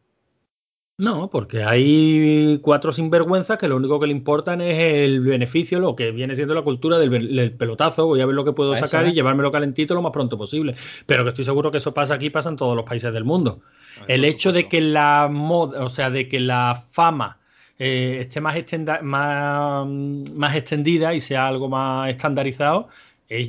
[0.98, 5.96] No, porque hay cuatro sinvergüenzas que lo único que le importan es el beneficio, lo
[5.96, 8.06] que viene siendo la cultura del, pelotazo.
[8.06, 10.74] Voy a ver lo que puedo sacar y llevármelo calentito lo más pronto posible.
[11.06, 13.62] Pero que estoy seguro que eso pasa aquí, pasa en todos los países del mundo.
[14.06, 17.38] el hecho de que la moda, o sea, de que la fama
[17.84, 18.56] eh, esté más,
[19.02, 22.88] más, extendida y sea algo más estandarizado,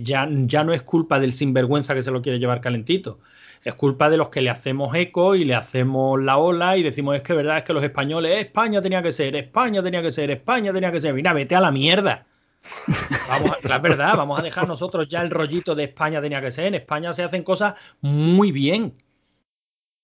[0.02, 3.20] ya, ya no es culpa del sinvergüenza que se lo quiere llevar calentito.
[3.64, 7.16] Es culpa de los que le hacemos eco y le hacemos la ola y decimos
[7.16, 10.32] es que verdad es que los españoles, España tenía que ser, España tenía que ser,
[10.32, 11.14] España tenía que ser.
[11.14, 12.26] Mira, vete a la mierda.
[13.28, 16.66] Vamos la verdad, vamos a dejar nosotros ya el rollito de España tenía que ser.
[16.66, 18.94] En España se hacen cosas muy bien.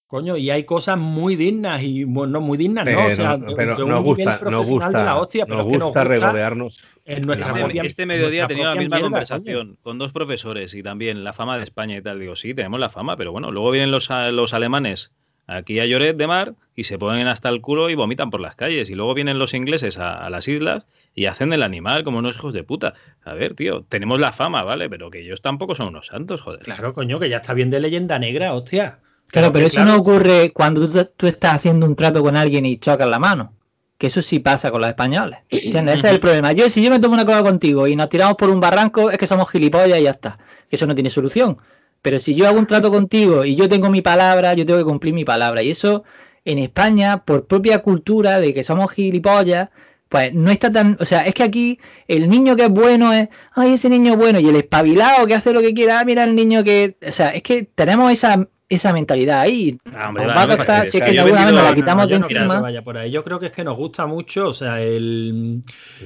[0.09, 3.05] Coño, y hay cosas muy dignas y bueno, muy dignas, ¿no?
[3.05, 5.77] O sea, pero de, nos gusta, nos gusta, de la hostia, pero nos gusta, es
[5.77, 6.83] que nos gusta regodearnos.
[7.05, 11.31] En nuestra este, este mediodía tenido la misma conversación con dos profesores y también la
[11.31, 12.19] fama de España y tal.
[12.19, 15.11] Digo, sí, tenemos la fama, pero bueno, luego vienen los, los alemanes
[15.45, 18.55] aquí a Lloret de Mar y se ponen hasta el culo y vomitan por las
[18.55, 18.89] calles.
[18.89, 22.35] Y luego vienen los ingleses a, a las islas y hacen el animal como unos
[22.35, 22.95] hijos de puta.
[23.23, 24.89] A ver, tío, tenemos la fama, ¿vale?
[24.89, 26.61] Pero que ellos tampoco son unos santos, joder.
[26.61, 29.01] Claro, coño, que ya está bien de leyenda negra, hostia.
[29.31, 33.07] Claro, pero eso no ocurre cuando tú, estás haciendo un trato con alguien y chocas
[33.07, 33.53] la mano.
[33.97, 35.39] Que eso sí pasa con los españoles.
[35.49, 35.99] ¿Entiendes?
[35.99, 36.53] Ese es el problema.
[36.53, 39.17] Yo, si yo me tomo una copa contigo y nos tiramos por un barranco, es
[39.17, 40.37] que somos gilipollas y ya está.
[40.69, 41.57] Que eso no tiene solución.
[42.01, 44.85] Pero si yo hago un trato contigo y yo tengo mi palabra, yo tengo que
[44.85, 45.61] cumplir mi palabra.
[45.61, 46.05] Y eso
[46.45, 49.69] en España, por propia cultura de que somos gilipollas,
[50.07, 50.97] pues no está tan.
[51.01, 53.27] O sea, es que aquí el niño que es bueno es.
[53.53, 54.39] Ay, ese niño bueno.
[54.39, 55.99] Y el espabilado que hace lo que quiera.
[55.99, 56.97] Ah, mira el niño que.
[57.05, 59.79] O sea, es que tenemos esa esa mentalidad ahí.
[59.93, 62.59] Ah, va a costar, si es que alguna vez nos la quitamos de encima.
[62.59, 63.09] Vaya por ahí.
[63.09, 65.63] Yo creo que es que nos gusta mucho, o sea, el,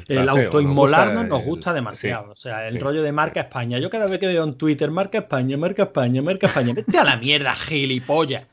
[0.08, 2.32] el autoinmolarnos nos gusta demasiado.
[2.32, 3.80] o sea, el rollo de marca España.
[3.80, 7.04] Yo cada vez que veo en Twitter, marca España, marca España, marca España, vete a
[7.04, 8.48] la mierda, gilipollas.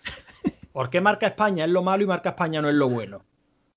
[0.72, 3.24] ¿Por qué marca España es lo malo y marca España no es lo bueno?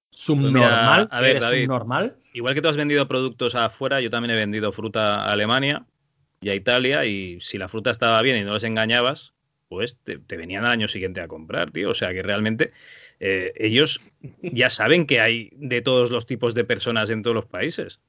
[0.10, 2.16] Subnormal, pues a ver, David, subnormal.
[2.34, 5.86] Igual que tú has vendido productos afuera, yo también he vendido fruta a Alemania
[6.42, 9.33] y a Italia, y si la fruta estaba bien y no les engañabas,
[9.74, 11.90] pues te, venían al año siguiente a comprar, tío.
[11.90, 12.72] O sea que realmente
[13.20, 14.02] eh, ellos
[14.42, 18.00] ya saben que hay de todos los tipos de personas en todos los países.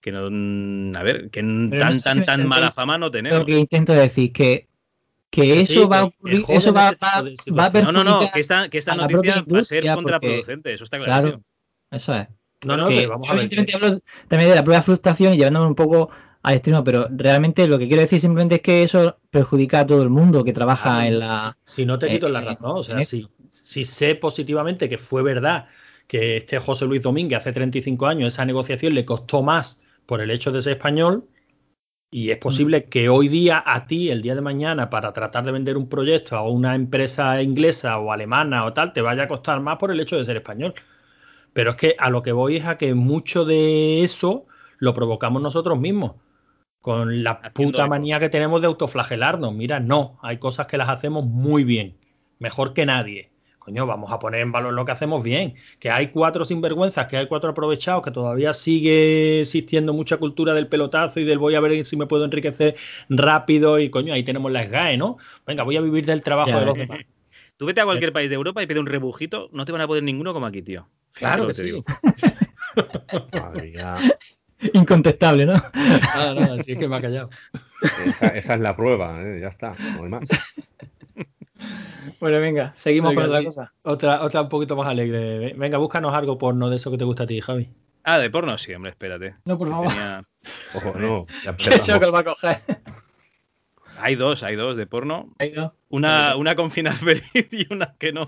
[0.00, 3.40] Que no, a ver, que tan, tan, tan mala fama no tenemos.
[3.40, 4.66] Lo que intento decir que
[5.30, 7.22] que eso va a ocurrir, eso va, va,
[7.56, 10.84] va, a No, no, no, que esta, que esta noticia va a ser contraproducente, eso
[10.84, 11.40] está claro.
[11.90, 12.28] eso es.
[12.64, 13.48] No, no, pero vamos a ver.
[13.74, 16.10] hablo también de la prueba de frustración y llevándome un poco
[16.42, 20.02] al extremo, pero realmente lo que quiero decir simplemente es que eso perjudica a todo
[20.02, 21.56] el mundo que trabaja en la.
[21.64, 25.66] Si no te quito la razón, o sea, si, si sé positivamente que fue verdad
[26.06, 30.30] que este José Luis Domínguez hace 35 años esa negociación le costó más por el
[30.30, 31.28] hecho de ser español,
[32.10, 32.40] y es mm.
[32.40, 35.88] posible que hoy día a ti, el día de mañana, para tratar de vender un
[35.88, 39.90] proyecto a una empresa inglesa o alemana o tal, te vaya a costar más por
[39.90, 40.74] el hecho de ser español.
[41.52, 44.46] Pero es que a lo que voy es a que mucho de eso
[44.78, 46.12] lo provocamos nosotros mismos
[46.80, 49.54] con la puta manía que tenemos de autoflagelarnos.
[49.54, 51.96] Mira, no, hay cosas que las hacemos muy bien,
[52.38, 53.30] mejor que nadie.
[53.58, 55.54] Coño, vamos a poner en valor lo que hacemos bien.
[55.78, 60.66] Que hay cuatro sinvergüenzas, que hay cuatro aprovechados, que todavía sigue existiendo mucha cultura del
[60.66, 62.74] pelotazo y del voy a ver si me puedo enriquecer
[63.10, 65.18] rápido y coño, ahí tenemos la SGAE, ¿no?
[65.46, 67.00] Venga, voy a vivir del trabajo de los demás.
[67.58, 69.86] Tú vete a cualquier país de Europa y pide un rebujito, no te van a
[69.86, 70.88] poder ninguno como aquí, tío.
[71.12, 71.84] Claro que, te digo.
[74.74, 75.54] Incontestable, ¿no?
[75.54, 77.30] Nada, nada, así es que me ha callado.
[78.34, 79.38] Esa, es la prueba, ¿eh?
[79.40, 80.28] ya está, no hay más.
[82.18, 83.72] Bueno, venga, seguimos con otra cosa.
[83.82, 85.54] Otra, otra un poquito más alegre.
[85.56, 87.70] Venga, búscanos algo porno de eso que te gusta a ti, Javi.
[88.04, 89.36] Ah, de porno, sí, hombre, espérate.
[89.44, 89.92] No, por favor.
[90.74, 91.26] Ojo, no.
[91.58, 92.60] Eso que lo va a coger.
[93.98, 95.34] Hay dos, hay dos de porno.
[95.38, 95.72] ¿Hay dos?
[95.90, 98.26] Una, una con final feliz y una que no.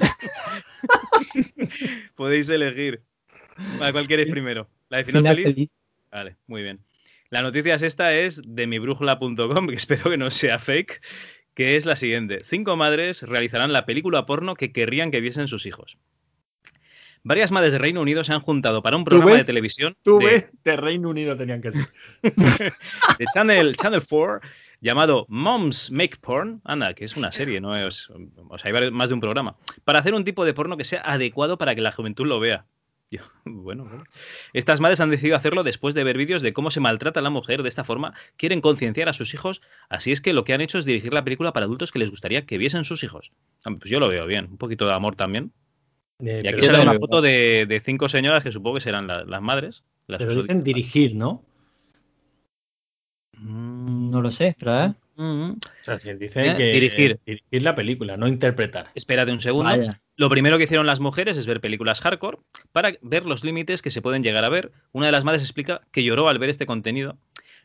[2.15, 3.03] Podéis elegir.
[3.79, 4.69] ¿Cuál quieres primero?
[4.89, 5.71] ¿La de final, feliz?
[6.13, 6.85] Vale, muy bien.
[7.31, 11.01] La noticia es esta, es de mibrújula.com, que espero que no sea fake,
[11.55, 12.41] que es la siguiente.
[12.45, 15.97] Cinco madres realizarán la película porno que querrían que viesen sus hijos.
[17.25, 19.97] Varias madres de Reino Unido se han juntado para un programa de televisión.
[20.03, 21.87] Tú de, ves, de Reino Unido tenían que ser.
[22.23, 24.41] de Channel, Channel 4,
[24.81, 26.61] llamado Moms Make Porn.
[26.65, 28.11] Anda, que es una serie, no es.
[28.49, 29.57] O sea, hay más de un programa.
[29.85, 32.67] Para hacer un tipo de porno que sea adecuado para que la juventud lo vea.
[33.45, 34.05] bueno,
[34.53, 37.31] Estas madres han decidido hacerlo después de ver vídeos de cómo se maltrata a la
[37.31, 38.15] mujer de esta forma.
[38.37, 41.25] Quieren concienciar a sus hijos, así es que lo que han hecho es dirigir la
[41.25, 43.33] película para adultos que les gustaría que viesen sus hijos.
[43.63, 45.53] Pues yo lo veo bien, un poquito de amor también.
[46.21, 49.85] Eh, y aquí sale una foto de, cinco señoras que supongo que serán las madres.
[50.07, 51.45] Las pero dicen dirigir, ¿no?
[53.39, 54.95] Mm, no lo sé, pero ¿eh?
[55.17, 57.21] O sea, dicen eh, que dirigir.
[57.25, 58.91] dirigir la película, no interpretar.
[58.95, 59.71] Espérate un segundo.
[60.23, 62.39] Lo primero que hicieron las mujeres es ver películas hardcore
[62.71, 64.71] para ver los límites que se pueden llegar a ver.
[64.93, 67.19] Una de las madres explica que lloró al ver este contenido.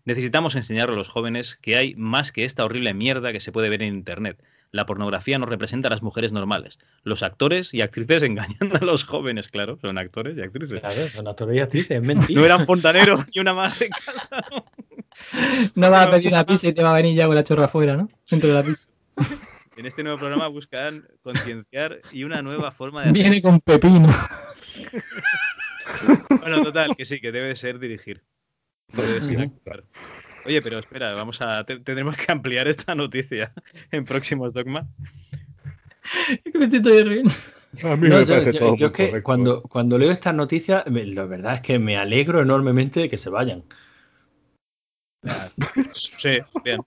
[0.05, 3.69] Necesitamos enseñar a los jóvenes que hay más que esta horrible mierda que se puede
[3.69, 4.41] ver en Internet.
[4.71, 6.79] La pornografía no representa a las mujeres normales.
[7.03, 10.79] Los actores y actrices engañan a los jóvenes, claro, son actores y actrices.
[10.79, 12.39] Claro, son actores y actrices, es mentira.
[12.39, 14.43] No eran fontaneros ni una madre de casa.
[15.75, 17.65] No vas a pedir una pizza y te va a venir ya con la chorra
[17.65, 18.07] afuera, ¿no?
[18.29, 18.89] Dentro de la pizza.
[19.77, 23.11] En este nuevo programa buscan concienciar y una nueva forma de.
[23.11, 24.09] Viene con pepino.
[26.41, 28.23] bueno, total, que sí, que debe de ser dirigir.
[28.91, 29.51] debe ser
[30.45, 31.63] Oye, pero espera, vamos a.
[31.63, 33.53] tendremos que ampliar esta noticia
[33.91, 34.87] en próximos Dogma.
[36.43, 37.31] que me estoy riendo.
[37.83, 41.25] A mí me parece yo, todo yo es que cuando, cuando leo estas noticias, la
[41.25, 43.63] verdad es que me alegro enormemente de que se vayan.
[45.93, 46.81] Sí, bien.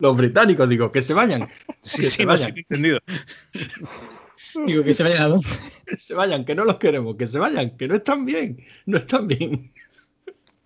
[0.00, 1.48] Los británicos, digo, que se vayan.
[1.82, 2.56] Sí, sí, se vayan.
[2.56, 2.98] entendido.
[4.66, 5.46] Digo, que se vayan a dónde.
[5.86, 8.98] Que se vayan, que no los queremos, que se vayan, que no están bien, no
[8.98, 9.72] están bien.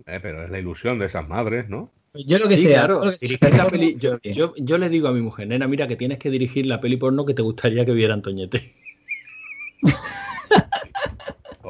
[0.07, 1.93] Eh, pero es la ilusión de esas madres, ¿no?
[2.15, 2.87] Yo lo que sea.
[2.87, 6.19] Claro, la peli, yo, yo, yo, le digo a mi mujer, nena, mira que tienes
[6.19, 8.63] que dirigir la peli porno que te gustaría que viera Antoñete.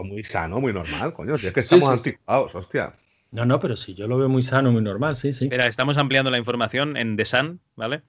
[0.04, 1.34] muy sano, muy normal, coño.
[1.34, 2.94] es que estamos anticipados, hostia.
[3.34, 5.48] No, no, pero sí, yo lo veo muy sano, muy normal, sí, sí.
[5.50, 8.02] Estamos ampliando la información en The Sun, ¿vale?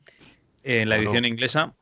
[0.63, 1.73] En la edición inglesa.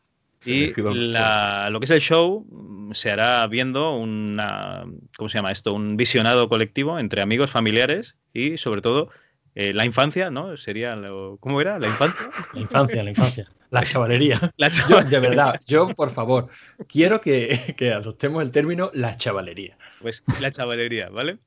[0.45, 2.47] Y lo que es el show
[2.93, 4.85] se hará viendo una,
[5.17, 5.73] ¿cómo se llama esto?
[5.73, 9.09] Un visionado colectivo entre amigos, familiares y sobre todo
[9.55, 10.55] eh, la infancia, ¿no?
[10.55, 11.79] Sería, lo, ¿cómo era?
[11.79, 12.29] ¿La infancia?
[12.53, 13.51] La infancia, la infancia.
[13.71, 14.39] La chavalería.
[14.57, 16.47] de verdad, yo, por favor,
[16.87, 19.77] quiero que, que, adoptemos el término la chavalería.
[20.01, 21.39] Pues la chavalería, ¿vale?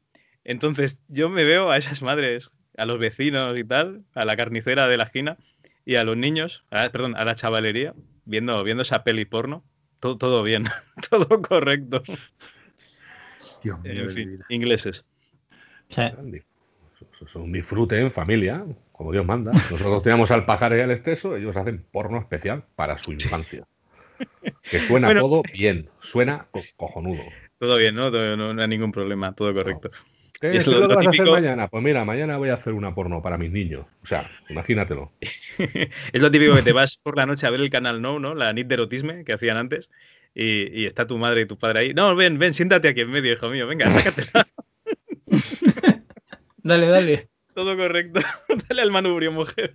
[0.48, 4.86] Entonces, yo me veo a esas madres, a los vecinos y tal, a la carnicera
[4.86, 5.38] de la esquina
[5.84, 7.94] y a los niños, perdón, a la chavalería,
[8.26, 9.64] viendo, viendo esa peli porno.
[9.98, 10.66] Todo, todo bien,
[11.10, 12.00] todo correcto.
[13.60, 15.04] Dios mío, en fin, ingleses.
[15.90, 19.50] Es un disfrute en familia, como Dios manda.
[19.50, 23.66] Nosotros teníamos al pajar y al exceso, ellos hacen porno especial para su infancia.
[24.70, 27.24] Que suena todo bien, suena cojonudo.
[27.58, 28.10] Todo bien, ¿no?
[28.10, 29.90] no, hay ningún problema, todo correcto.
[30.40, 31.68] ¿Qué es lo, que vas a hacer mañana?
[31.68, 33.86] Pues mira, mañana voy a hacer una porno para mis niños.
[34.02, 35.12] O sea, imagínatelo.
[35.20, 38.34] es lo típico que te vas por la noche a ver el canal No, ¿no?
[38.34, 39.88] La NIT de erotisme que hacían antes.
[40.34, 41.94] Y, está tu madre y tu padre ahí.
[41.94, 43.66] No, ven, ven, siéntate aquí en medio, hijo mío.
[43.66, 44.46] Venga, sácatela.
[46.62, 47.28] dale, dale.
[47.54, 48.20] Todo correcto.
[48.68, 49.74] Dale al manubrio, mujer.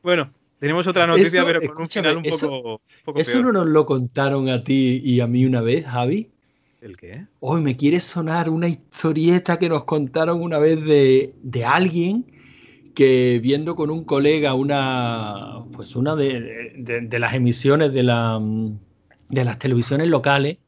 [0.00, 4.48] Bueno, tenemos otra noticia, pero con un final un poco, ¿Eso no nos lo contaron
[4.48, 6.30] a ti y a mí una vez, Javi?
[6.80, 7.26] ¿El qué?
[7.40, 12.24] Hoy me quiere sonar una historieta que nos contaron una vez de, de alguien
[12.94, 18.40] que viendo con un colega una, pues una de, de, las emisiones de, la,
[19.28, 20.58] de las televisiones locales,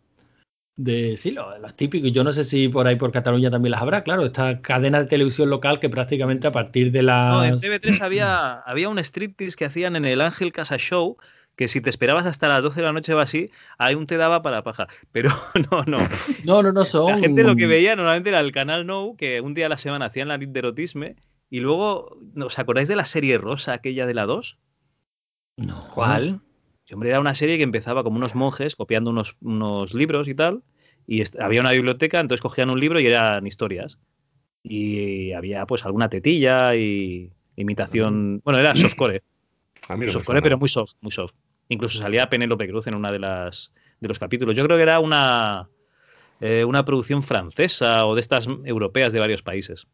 [0.76, 2.10] de sí, los, típicos.
[2.10, 5.06] Yo no sé si por ahí por Cataluña también las habrá, claro, esta cadena de
[5.06, 7.30] televisión local que prácticamente a partir de la.
[7.30, 11.18] No, en TV3 había, había un striptease que hacían en el Ángel Casa Show
[11.60, 14.16] que si te esperabas hasta las 12 de la noche o así, ahí un te
[14.16, 14.88] daba para paja.
[15.12, 15.28] Pero
[15.70, 15.98] no, no.
[16.46, 17.12] No, no, no son.
[17.12, 19.76] La gente lo que veía normalmente era el canal No, que un día a la
[19.76, 21.16] semana hacían la de erotisme.
[21.50, 24.56] Y luego, ¿os acordáis de la serie rosa, aquella de la 2?
[25.58, 25.86] No.
[25.92, 26.40] ¿Cuál?
[26.94, 30.62] hombre, era una serie que empezaba como unos monjes copiando unos, unos libros y tal.
[31.06, 33.98] Y había una biblioteca, entonces cogían un libro y eran historias.
[34.62, 38.40] Y había pues alguna tetilla y imitación.
[38.46, 39.22] Bueno, era softcore.
[40.08, 41.34] softcore, pero muy soft, muy soft.
[41.70, 44.56] Incluso salía Penélope Cruz en una de las de los capítulos.
[44.56, 45.68] Yo creo que era una,
[46.40, 49.86] eh, una producción francesa o de estas europeas de varios países.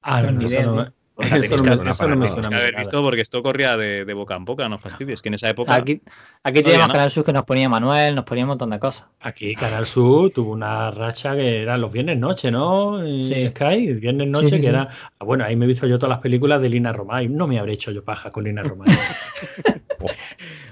[0.00, 4.44] Ah, no, no, eso, no, me, suena haber visto porque esto corría de, boca en
[4.44, 5.74] boca, no fastidies, que en esa época...
[5.74, 6.00] Aquí,
[6.44, 9.08] aquí teníamos Canal Sur que nos ponía Manuel, nos ponía un montón de cosas.
[9.18, 13.00] Aquí Canal Sur tuvo una racha que eran los viernes noche, ¿no?
[13.18, 13.48] Sí.
[13.48, 14.88] Sky, viernes noche, que era...
[15.18, 17.28] Ah, bueno, ahí me he visto yo todas las películas de Lina Romay.
[17.28, 18.88] No me habré hecho yo paja con Lina Romay.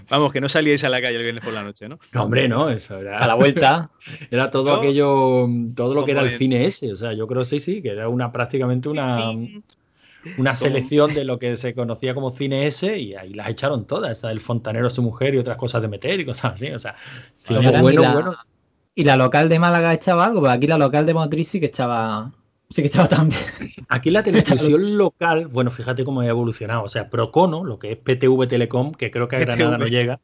[0.09, 1.99] Vamos, que no salíais a la calle el viernes por la noche, ¿no?
[2.13, 3.19] No, hombre, no, eso era.
[3.19, 3.91] A la vuelta.
[4.31, 6.93] Era todo aquello, todo lo que era el cine ese.
[6.93, 9.33] O sea, yo creo sí, sí, que era una prácticamente una,
[10.39, 14.19] una selección de lo que se conocía como cine S y ahí las echaron todas,
[14.19, 16.97] esa del fontanero su mujer y otras cosas de meter y cosas así, o sea,
[17.49, 18.37] bueno, y la, bueno.
[18.95, 21.67] Y la local de Málaga echaba algo, pues aquí la local de Motriz sí que
[21.67, 22.33] echaba
[22.71, 23.41] sí que estaba también.
[23.89, 27.99] Aquí la televisión local, bueno, fíjate cómo ha evolucionado, o sea, Procono, lo que es
[27.99, 30.21] PTV Telecom, que creo que a Granada no llega.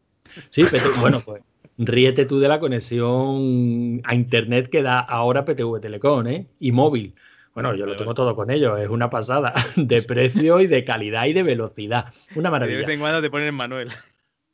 [0.49, 0.64] Sí,
[1.01, 1.43] bueno, pues
[1.78, 6.47] ríete tú de la conexión a internet que da ahora PTV Telecom, ¿eh?
[6.59, 7.14] Y móvil.
[7.55, 11.26] Bueno, yo lo tengo todo con ellos, es una pasada de precio y de calidad
[11.26, 12.12] y de velocidad.
[12.34, 12.78] Una maravilla.
[12.78, 13.90] De vez en cuando te ponen Manuel.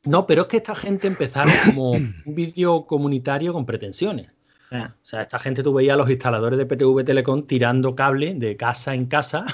[0.03, 4.31] No, pero es que esta gente empezaron como un vídeo comunitario con pretensiones.
[4.71, 8.55] O sea, esta gente tú veías a los instaladores de PTV Telecom tirando cable de
[8.55, 9.45] casa en casa,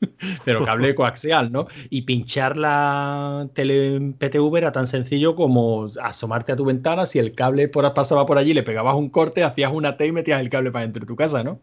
[0.44, 1.66] pero cable coaxial, ¿no?
[1.90, 7.34] Y pinchar la tele PTV era tan sencillo como asomarte a tu ventana, si el
[7.34, 10.70] cable pasaba por allí, le pegabas un corte, hacías una T y metías el cable
[10.70, 11.60] para dentro de tu casa, ¿no?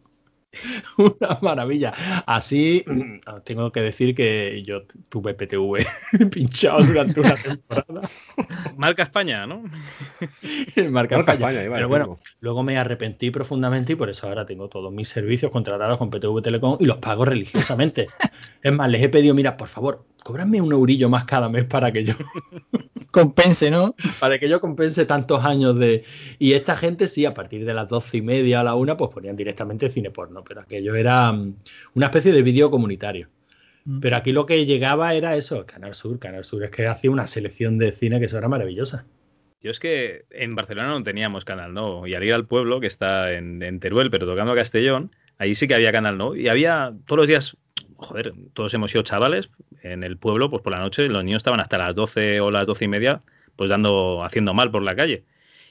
[0.97, 1.93] Una maravilla.
[2.25, 2.83] Así,
[3.43, 5.85] tengo que decir que yo tuve PTV
[6.31, 8.01] pinchado durante una temporada.
[8.77, 9.63] Marca España, ¿no?
[10.89, 11.49] Marca, España.
[11.51, 15.97] Pero bueno, luego me arrepentí profundamente y por eso ahora tengo todos mis servicios contratados
[15.97, 18.07] con PTV Telecom y los pago religiosamente.
[18.61, 21.93] es más, les he pedido, mira, por favor, cóbrame un eurillo más cada mes para
[21.93, 22.13] que yo
[23.11, 23.95] compense, ¿no?
[24.19, 26.03] Para que yo compense tantos años de.
[26.37, 29.09] Y esta gente sí, a partir de las doce y media a la una, pues
[29.09, 31.55] ponían directamente cine porno, pero aquello era mm,
[31.93, 33.29] una especie de vídeo comunitario.
[33.85, 34.01] Mm.
[34.01, 36.19] Pero aquí lo que llegaba era eso, Canal Sur.
[36.19, 39.05] Canal Sur es que hacía una selección de cine que eso era maravillosa.
[39.61, 42.87] Yo es que en Barcelona no teníamos Canal No, y al ir al pueblo, que
[42.87, 46.49] está en, en Teruel, pero tocando a Castellón, ahí sí que había Canal No, y
[46.49, 47.57] había todos los días
[47.97, 49.49] joder, todos hemos sido chavales
[49.81, 52.67] en el pueblo, pues por la noche los niños estaban hasta las 12 o las
[52.67, 53.21] 12 y media,
[53.55, 55.25] pues dando, haciendo mal por la calle.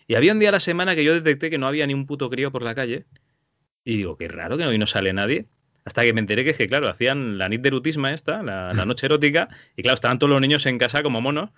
[0.09, 2.07] Y había un día a la semana que yo detecté que no había ni un
[2.07, 3.07] puto crío por la calle.
[3.85, 5.47] Y digo, qué raro que hoy no sale nadie.
[5.85, 8.73] Hasta que me enteré que, es que claro, hacían la nit de erotisma esta, la,
[8.85, 11.51] noche erótica, y claro, estaban todos los niños en casa como monos.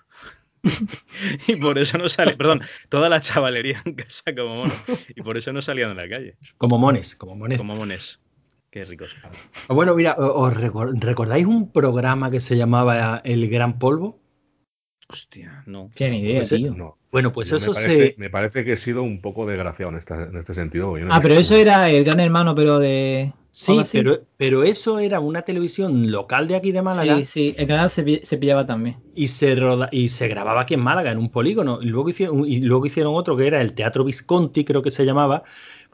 [1.47, 4.83] y por eso no sale, perdón, toda la chavalería en casa como monos.
[5.15, 6.35] Y por eso no salían a la calle.
[6.57, 7.57] Como mones, como mones.
[7.57, 8.19] Como mones.
[8.71, 9.15] Qué ricos.
[9.67, 14.19] Bueno, mira, ¿os recordáis un programa que se llamaba El Gran Polvo?
[15.11, 15.89] Hostia, no.
[15.95, 16.75] Qué idea, tío.
[16.75, 16.97] No.
[17.11, 18.15] Bueno, pues eso me parece, se.
[18.17, 19.97] Me parece que he sido un poco desgraciado en,
[20.37, 20.93] este sentido.
[21.09, 23.33] ah, pero eso era el gran hermano, pero de.
[23.49, 27.17] Sí, pero, pero eso era una televisión local de aquí de Málaga.
[27.17, 28.03] Sí, sí, el canal se,
[28.37, 28.97] pillaba también.
[29.15, 31.79] Y se, roda, y se grababa aquí en Málaga, en un polígono.
[31.81, 35.03] Y luego, hicieron, y luego hicieron otro que era el Teatro Visconti, creo que se
[35.03, 35.43] llamaba,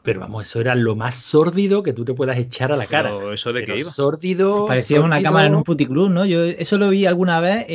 [0.06, 3.10] pero vamos, eso era lo más sórdido que tú te puedas echar a la cara.
[3.34, 3.90] ¿Eso de qué iba?
[3.90, 4.68] Sórdido.
[4.68, 6.24] Parecía una cámara en un puticlub, ¿no?
[6.24, 7.66] Yo eso lo vi alguna vez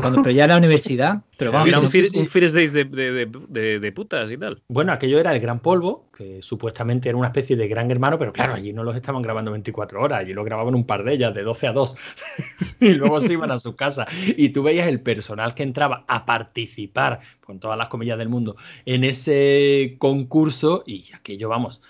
[0.00, 1.22] cuando pero ya en la universidad.
[1.40, 4.62] Pero vamos, era un, First Days de, de, putas y tal.
[4.68, 8.30] Bueno, aquello era el Gran Polvo, que supuestamente era una especie de gran hermano, pero
[8.30, 11.34] claro, allí no los estaban grabando 24 horas, allí lo grababan un par de ellas,
[11.34, 11.96] de 12 a 2.
[12.80, 14.06] y luego se iban a su casa.
[14.36, 18.56] Y tú veías el personal que entraba a participar, con todas las comillas del mundo,
[18.84, 21.80] en ese concurso, y aquello, vamos,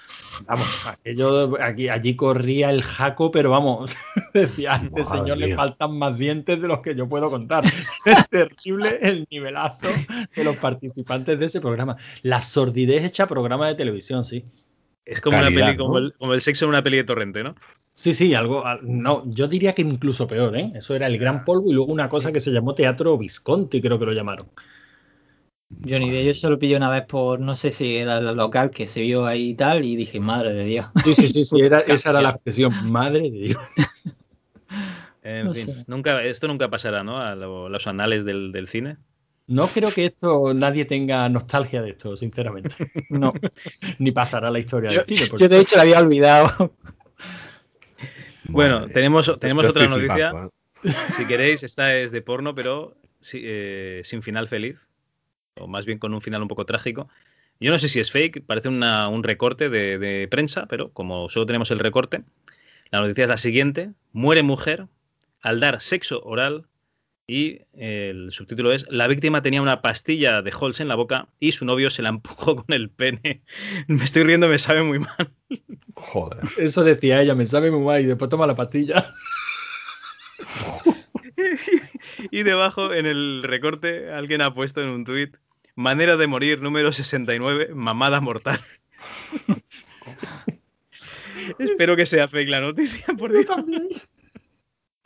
[0.47, 3.97] vamos, aquello, aquí, allí corría el jaco, pero vamos,
[4.35, 7.65] decía, a este señor le faltan más dientes de los que yo puedo contar.
[8.07, 9.89] Es terrible el nivel nivelazo
[10.35, 11.97] de los participantes de ese programa.
[12.23, 14.45] La sordidez hecha programa de televisión, sí.
[15.05, 17.57] Es como una peli, como, el, sexo en una peli de torrente, ¿no?
[17.93, 18.63] Sí, sí, algo.
[18.83, 20.73] No, yo diría que incluso peor, ¿eh?
[20.75, 23.99] Eso era el gran polvo y luego una cosa que se llamó Teatro Visconti, creo
[23.99, 24.47] que lo llamaron.
[25.83, 28.71] Yo ni idea, yo solo pillé una vez por, no sé si era el local
[28.71, 30.87] que se vio ahí y tal, y dije, madre de Dios.
[31.05, 31.57] Sí, sí, sí, sí
[31.87, 33.63] esa era la expresión, madre de Dios.
[35.23, 37.19] En fin, nunca, esto nunca pasará, ¿no?
[37.19, 38.97] A los anales del, del cine.
[39.51, 42.75] No creo que esto nadie tenga nostalgia de esto, sinceramente.
[43.11, 43.33] No.
[43.99, 46.73] Ni pasará la historia yo, del Yo, de hecho, la había olvidado.
[48.45, 50.33] bueno, tenemos, tenemos otra noticia.
[50.85, 50.91] ¿eh?
[51.17, 52.97] Si queréis, esta es de porno, pero
[53.35, 54.79] eh, sin final feliz.
[55.57, 57.09] O más bien con un final un poco trágico.
[57.61, 61.47] Yo no sé si es fake, parece un recorte de, de prensa, pero como solo
[61.47, 62.23] tenemos el recorte,
[62.91, 63.91] la noticia es la siguiente.
[64.13, 64.87] Muere mujer
[65.43, 66.67] al dar sexo oral
[67.31, 71.53] y el subtítulo es La víctima tenía una pastilla de Halls en la boca y
[71.53, 73.43] su novio se la empujó con el pene.
[73.87, 75.31] Me estoy riendo, me sabe muy mal.
[75.95, 76.41] Joder.
[76.59, 79.15] Eso decía ella, me sabe muy mal y después toma la pastilla.
[82.31, 85.37] y debajo en el recorte alguien ha puesto en un tuit
[85.77, 88.61] Manera de morir número 69, mamada mortal.
[91.59, 93.47] Espero que sea fake la noticia, por Dios.
[93.47, 93.89] También.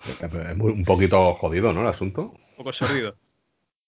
[0.04, 0.20] Es
[0.58, 1.82] un poquito jodido, ¿no?
[1.82, 2.22] El asunto.
[2.22, 3.16] Un poco sordido.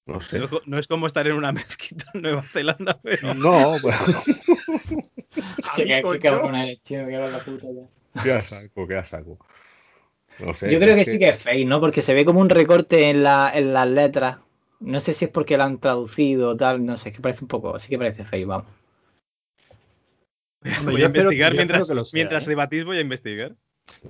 [0.06, 0.40] No sé.
[0.66, 3.34] No, es como estar en una mezquita en Nueva Zelanda, pero.
[3.34, 3.96] No, pues.
[5.74, 8.22] Qué la puta ya.
[8.22, 9.38] Qué saco, qué saco.
[10.38, 11.80] No sé, Yo creo que, sí que es fake, ¿no?
[11.80, 14.38] Porque se ve como un recorte en, la, en las letras.
[14.80, 17.48] No sé si es porque lo han traducido o tal, no sé, que parece un
[17.48, 18.66] poco, sí que parece fake, vamos.
[20.84, 22.50] voy a investigar mientras, mientras ¿eh?
[22.50, 23.56] debatís, voy a investigar.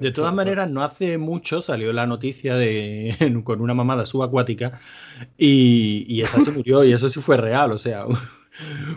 [0.01, 3.14] De todas maneras, no hace mucho salió la noticia de
[3.45, 4.81] con una mamada subacuática
[5.37, 8.07] y, y esa se murió y eso sí fue real, o sea,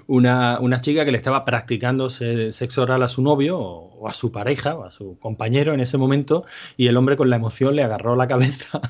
[0.08, 4.32] una, una, chica que le estaba practicando sexo oral a su novio o, a su
[4.32, 6.46] pareja o a su compañero en ese momento
[6.78, 8.82] y el hombre con la emoción le agarró la cabeza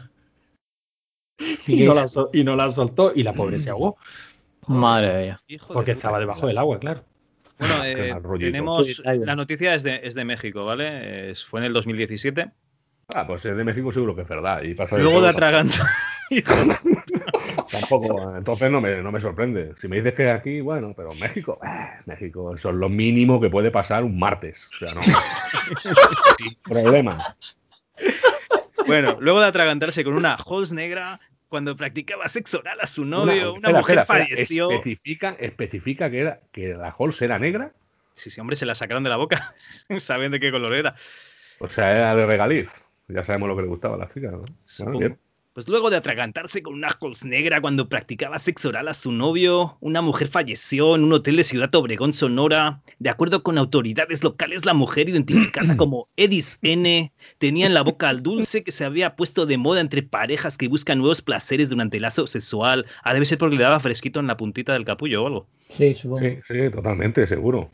[1.67, 3.97] y, no la, y no la soltó y la pobre se ahogó.
[4.67, 5.59] Madre mía.
[5.67, 7.03] Porque estaba debajo del agua, claro.
[7.57, 9.01] Bueno, eh, tenemos.
[9.03, 11.33] La noticia es de, es de México, ¿vale?
[11.49, 12.51] fue en el 2017.
[13.13, 14.61] Ah, pues es de México seguro que es verdad.
[14.61, 15.89] Y Luego de atraganta.
[17.71, 18.35] tampoco.
[18.37, 19.73] Entonces no me, no me sorprende.
[19.77, 23.49] Si me dices que aquí, bueno, pero México, eh, México, eso es lo mínimo que
[23.49, 24.67] puede pasar un martes.
[24.67, 25.01] O sea, no.
[26.37, 27.35] sin problema.
[28.85, 33.53] Bueno, luego de atragantarse con una Halls negra, cuando practicaba sexo oral a su novio,
[33.53, 34.71] una, mujer falleció.
[34.71, 37.73] Especifica, especifica que, era, que la Halls era negra.
[38.13, 39.53] Sí, sí, hombre, se la sacaron de la boca.
[39.99, 40.95] Saben de qué color era.
[41.59, 42.69] O sea, era de regaliz.
[43.09, 44.43] Ya sabemos lo que le gustaba a la chica, ¿no?
[45.53, 49.77] Pues luego de atragantarse con una Halls negra cuando practicaba sexo oral a su novio,
[49.81, 52.81] una mujer falleció en un hotel de Ciudad Obregón, Sonora.
[52.99, 58.09] De acuerdo con autoridades locales, la mujer identificada como Edis N tenía en la boca
[58.09, 61.97] al dulce que se había puesto de moda entre parejas que buscan nuevos placeres durante
[61.97, 62.85] el lazo sexual.
[63.03, 65.47] Ah, debe ser porque le daba fresquito en la puntita del capullo o algo.
[65.69, 66.21] Sí, supongo.
[66.21, 67.69] Sí, sí, totalmente, seguro.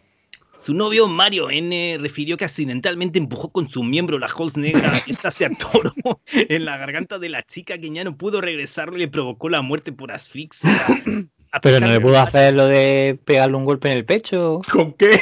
[0.58, 5.12] Su novio Mario N refirió que accidentalmente empujó con su miembro la Halls negra y
[5.12, 5.94] esta se atoró
[6.32, 9.62] en la garganta de la chica que ya no pudo regresarlo y le provocó la
[9.62, 10.72] muerte por asfixia.
[11.62, 14.60] Pero no le pudo hacer lo de pegarle un golpe en el pecho.
[14.70, 15.22] ¿Con qué?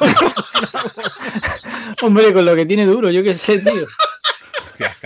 [2.02, 3.72] Hombre, con lo que tiene duro, yo qué sé, tío.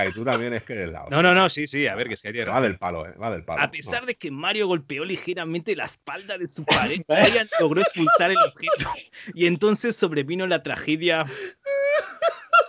[0.09, 2.15] Y tú también es que eres la No, no, no, sí, sí, a ver, que
[2.15, 3.63] es que Va del palo, eh, va del palo.
[3.63, 8.31] A pesar de que Mario golpeó ligeramente la espalda de su pareja, Ryan logró expulsar
[8.31, 8.91] el objeto
[9.35, 11.25] y entonces sobrevino la tragedia.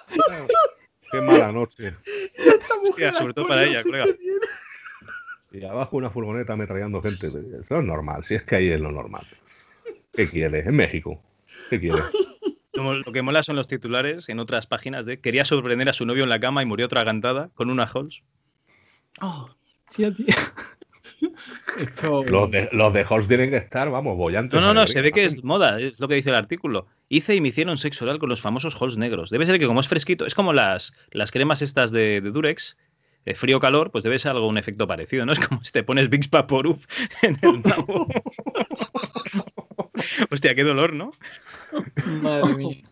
[1.11, 1.93] Qué mala noche.
[3.17, 4.05] sobre todo para ella, colega.
[5.51, 7.27] Y abajo una furgoneta ametrallando gente.
[7.27, 9.23] Eso es normal, si es que ahí es lo normal.
[10.13, 10.65] ¿Qué quieres?
[10.65, 11.21] En México.
[11.69, 12.03] ¿Qué quieres?
[12.77, 16.23] lo que mola son los titulares en otras páginas de quería sorprender a su novio
[16.23, 18.23] en la cama y murió atragantada con una Halls.
[19.21, 19.49] Oh,
[19.95, 20.11] tío,
[22.29, 24.59] Los, de, los de Halls tienen que estar, vamos, bollantes.
[24.59, 26.87] No, no, no, se ve que es moda, es lo que dice el artículo.
[27.09, 29.29] Hice y me hicieron sexo oral con los famosos Halls negros.
[29.29, 32.77] Debe ser que como es fresquito, es como las, las cremas estas de, Durex,
[33.33, 35.31] frío-calor, pues debe ser algo un efecto parecido, ¿no?
[35.33, 36.79] Es como si te pones Big Vaporub
[37.21, 38.07] en el nabo.
[40.31, 41.11] Hostia, qué dolor, ¿no?
[42.21, 42.83] Madre mía.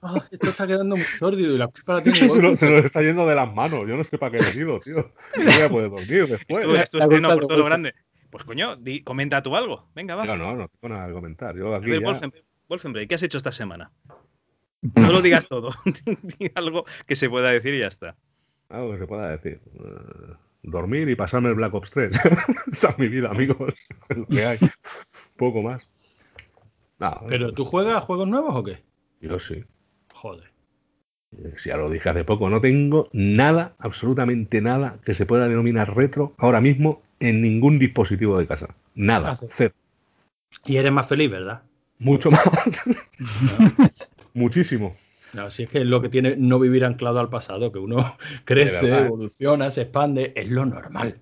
[0.00, 2.78] Ah, esto está quedando muy sórdido y la culpa la tiene se, lo, se lo
[2.78, 3.80] está yendo de las manos.
[3.88, 5.12] Yo no sé para qué he venido, tío.
[5.36, 6.58] No voy a poder dormir después.
[6.58, 7.94] Esto, esto es por todo lo grande.
[8.30, 8.74] Pues coño,
[9.04, 9.88] comenta tú algo.
[9.94, 10.24] Venga, va.
[10.24, 11.56] No, no, no tengo nada que comentar.
[11.56, 13.06] Yo aquí a ver, ya...
[13.08, 13.90] ¿qué has hecho esta semana?
[14.80, 15.70] No lo digas todo.
[16.38, 18.16] Di algo que se pueda decir y ya está.
[18.68, 19.60] Algo que se pueda decir.
[19.74, 22.20] Uh, dormir y pasarme el Black Ops 3.
[22.72, 23.74] Esa es mi vida, amigos.
[24.08, 24.58] lo que hay.
[25.36, 25.88] Poco más.
[27.28, 28.82] ¿Pero tú juegas juegos nuevos o qué?
[29.20, 29.64] Yo sí.
[30.14, 30.50] Joder.
[31.36, 35.46] Eh, si ya lo dije hace poco, no tengo nada, absolutamente nada que se pueda
[35.48, 38.74] denominar retro ahora mismo en ningún dispositivo de casa.
[38.94, 39.74] Nada, ah, cero.
[40.64, 41.62] Y eres más feliz, ¿verdad?
[41.98, 42.42] Mucho más.
[44.34, 44.96] Muchísimo.
[45.34, 48.16] No, si es que es lo que tiene no vivir anclado al pasado, que uno
[48.44, 51.20] crece, evoluciona, se expande, es lo normal,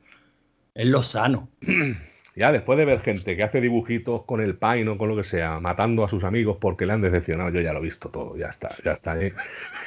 [0.74, 1.49] es lo sano.
[2.37, 5.24] Ya después de ver gente que hace dibujitos con el pain o con lo que
[5.24, 8.37] sea, matando a sus amigos porque le han decepcionado, yo ya lo he visto todo,
[8.37, 9.18] ya está, ya está.
[9.18, 9.32] ¿eh?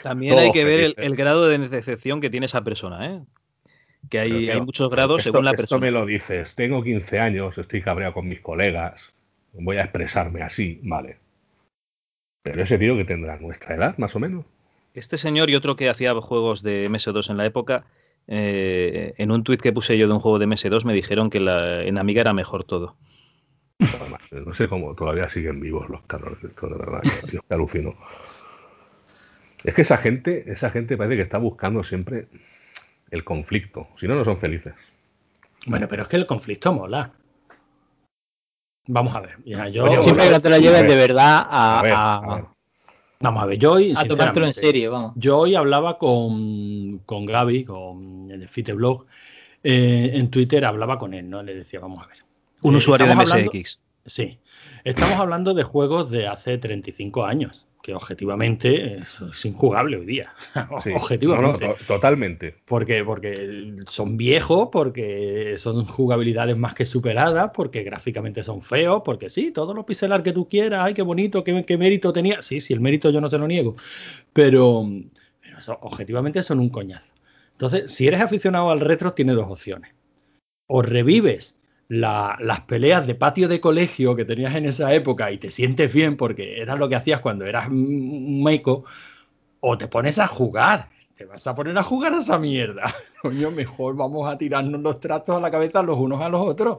[0.01, 3.21] También hay que ver el, grado de decepción que tiene esa persona, ¿eh?
[4.09, 5.77] Que hay, hay muchos grados según la persona.
[5.77, 9.13] Esto me lo dices, tengo 15 años, estoy cabreado con mis colegas,
[9.53, 11.17] voy a expresarme así, vale.
[12.41, 14.45] Pero ese tío que tendrá nuestra edad, más o menos.
[14.95, 17.85] Este señor y otro que hacía juegos de MS2 en la época,
[18.31, 21.39] eh, en un tuit que puse yo de un juego de MS2 me dijeron que
[21.39, 22.95] la, en Amiga era mejor todo.
[24.45, 27.01] No sé cómo todavía siguen vivos los cabrones de esto, de verdad.
[27.31, 27.95] Yo alucino.
[29.63, 32.27] Es que esa gente, esa gente parece que está buscando siempre
[33.09, 33.87] el conflicto.
[33.97, 34.75] Si no, no son felices.
[35.65, 37.11] Bueno, pero es que el conflicto mola.
[38.87, 39.37] Vamos a ver.
[39.71, 42.53] yo, siempre que te lo lleves de verdad a,
[43.21, 43.93] Vamos a ver, yo hoy.
[43.95, 45.13] A tomártelo en serio, vamos.
[45.15, 49.05] Yo hoy hablaba con, con Gaby, con el de Fiteblog,
[49.63, 51.43] eh, en Twitter, hablaba con él, ¿no?
[51.43, 52.19] Le decía, vamos a ver.
[52.61, 53.79] Un usuario de MSX.
[54.05, 54.39] sí.
[54.85, 60.33] Estamos hablando de juegos de hace 35 años que objetivamente es, injugable hoy día.
[60.95, 61.73] objetivamente.
[61.87, 62.55] totalmente.
[62.65, 69.29] Porque, porque son viejos, porque son jugabilidades más que superadas, porque gráficamente son feos, porque
[69.29, 72.41] sí, todos los pixelar que tú quieras, ay, qué bonito, qué, qué mérito tenía.
[72.41, 73.75] Sí, sí, el mérito yo no se lo niego.
[74.33, 74.85] Pero,
[75.81, 77.13] objetivamente son un coñazo.
[77.51, 79.93] Entonces, si eres aficionado al retro, tiene dos opciones.
[80.67, 81.58] O revives
[81.89, 86.17] las peleas de patio de colegio que tenías en esa época y te sientes bien
[86.17, 88.85] porque era lo que hacías cuando eras un meco,
[89.59, 90.89] o te pones a jugar.
[91.15, 92.93] Te vas a poner a jugar a esa mierda.
[93.21, 96.77] Coño, mejor vamos a tirarnos los tratos a la cabeza los unos a los otros.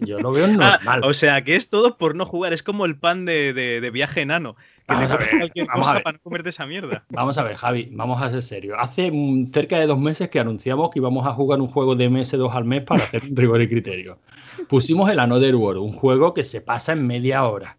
[0.00, 1.00] Yo lo veo ah, normal.
[1.02, 2.52] o sea, que es todo por no jugar.
[2.52, 4.56] Es como el pan de, de, viaje enano
[4.88, 6.02] Vamos a ver, vamos a ver.
[6.02, 7.04] para no comerte esa mierda.
[7.10, 8.76] Vamos a ver, Javi, vamos a ser serios.
[8.80, 12.08] Hace mm, cerca de dos meses que anunciamos que íbamos a jugar un juego de
[12.08, 14.18] MS2 al mes para hacer un rigor y criterio.
[14.66, 17.76] Pusimos el Another World, un juego que se pasa en media hora.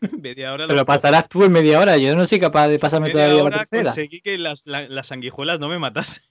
[0.22, 0.66] media hora.
[0.66, 1.98] Pero pasarás tú en media hora.
[1.98, 3.90] Yo no soy capaz de pasarme todavía hora la tercera.
[3.90, 4.64] conseguí que las,
[5.02, 6.22] sanguijuelas no me matasen.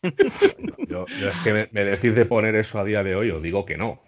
[0.87, 3.77] yo, es que me, decís de poner eso a día de hoy, os digo que
[3.77, 4.01] no.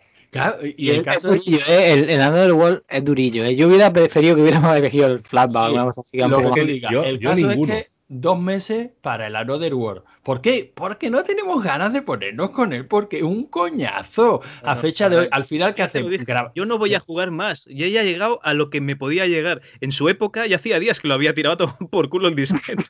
[0.77, 1.93] Y, el, caso es, ¿eh?
[1.93, 3.43] el, el Another World es durillo.
[3.43, 3.55] ¿eh?
[3.55, 5.73] Yo hubiera preferido que hubiéramos elegido el flashback.
[6.13, 6.89] lo que diga.
[7.03, 10.03] el caso es que dos meses para el Another World.
[10.23, 10.71] ¿Por qué?
[10.75, 14.41] Porque no tenemos ganas de ponernos con él, porque un coñazo.
[14.63, 16.11] A fecha de hoy, al final, ¿qué hacemos?
[16.53, 17.65] Yo no voy a jugar más.
[17.65, 19.61] Yo ya he llegado a lo que me podía llegar.
[19.79, 22.83] En su época, ya hacía días que lo había tirado por culo en disquete.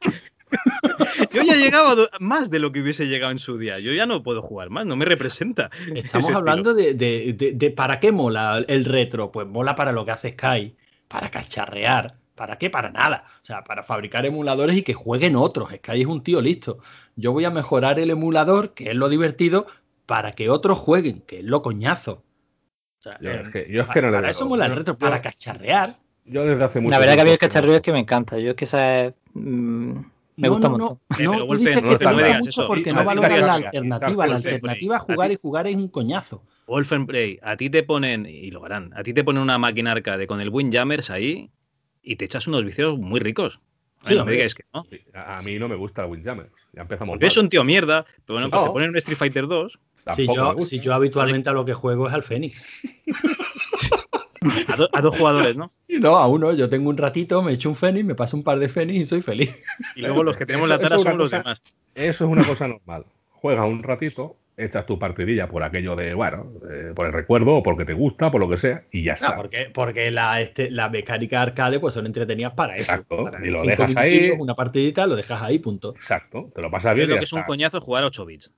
[1.33, 3.79] Yo ya he llegado más de lo que hubiese llegado en su día.
[3.79, 5.69] Yo ya no puedo jugar más, no me representa.
[5.95, 9.31] Estamos hablando de, de, para qué mola el retro.
[9.31, 10.75] Pues mola para lo que hace Sky,
[11.07, 12.71] para cacharrear ¿Para qué?
[12.71, 13.25] Para nada.
[13.43, 15.71] O sea, para fabricar emuladores y que jueguen otros.
[15.73, 16.79] Es ahí es un tío listo.
[17.15, 19.67] Yo voy a mejorar el emulador, que es lo divertido,
[20.07, 22.23] para que otros jueguen, que es lo coñazo.
[22.97, 25.21] O sea, yo es que, yo es que no para eso mola el retro, para
[25.21, 25.99] cacharrear.
[26.25, 28.39] Yo desde hace mucho La verdad que a mí el cacharreo es que me encanta.
[28.39, 30.01] Yo es que esa mm,
[30.41, 30.99] me gusta mucho.
[31.19, 34.27] No, no, dices que te gusta mucho porque no valoras la alternativa.
[34.27, 36.43] La alternativa a jugar y jugar es un coñazo.
[36.67, 40.25] Wolfenbray, a ti te ponen, y lo harán, a ti te ponen una máquina arcade
[40.25, 41.51] con el Windjammers ahí
[42.01, 43.59] y te echas unos vicios muy ricos.
[44.05, 44.83] Sí, no que no.
[45.13, 46.49] A mí no me gusta Windjammer.
[46.73, 47.13] Ya empezamos.
[47.13, 49.79] Porque es un tío mierda, pero bueno, pues te ponen un Street Fighter 2.
[50.15, 52.81] Si yo, si yo, habitualmente a lo que juego es al Fénix.
[54.93, 55.71] a, dos jugadores, ¿no?
[55.99, 56.53] No, a uno.
[56.53, 59.05] Yo tengo un ratito, me echo un Fénix, me paso un par de Fénix y
[59.05, 59.63] soy feliz.
[59.95, 61.61] Y luego los que tenemos la tara son los demás.
[61.93, 63.05] Eso es una cosa normal.
[63.29, 67.63] Juega un ratito, echas tu partidilla por aquello de, bueno, eh, por el recuerdo o
[67.63, 69.35] porque te gusta, por lo que sea, y ya está.
[69.35, 72.91] porque, porque la, este, la mecánica arcade pues son entretenidas para eso.
[72.93, 74.31] Exacto, y lo dejas ahí.
[74.37, 75.93] Una partidita, lo dejas ahí, punto.
[75.95, 77.07] Exacto, te lo pasas bien.
[77.07, 78.53] Creo que es un coñazo jugar 8 bits.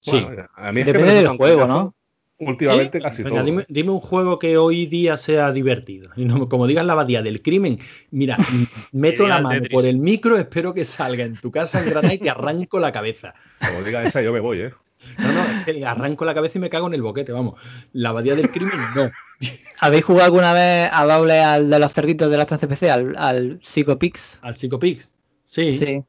[0.00, 1.94] Sí, a mí depende del juego, ¿no?
[2.40, 3.42] Últimamente casi todo.
[3.42, 6.10] Dime, dime, un juego que hoy día sea divertido.
[6.16, 7.78] Y no, como digas la abadía del crimen,
[8.10, 8.36] mira,
[8.92, 12.18] meto la mano por el micro, espero que salga en tu casa en Granada y
[12.18, 13.34] te arranco la cabeza.
[13.58, 14.72] Como diga esa, yo me voy, ¿eh?
[15.18, 17.60] No, no, arranco la cabeza y me cago en el boquete, vamos.
[17.92, 19.10] La abadía del crimen, no.
[19.80, 23.60] ¿Habéis jugado alguna vez a doble al de los cerditos de la CPC, al, al
[23.62, 24.38] Psychopix?
[24.42, 25.10] Al Psychopix,
[25.44, 25.76] sí.
[25.76, 26.04] Sí.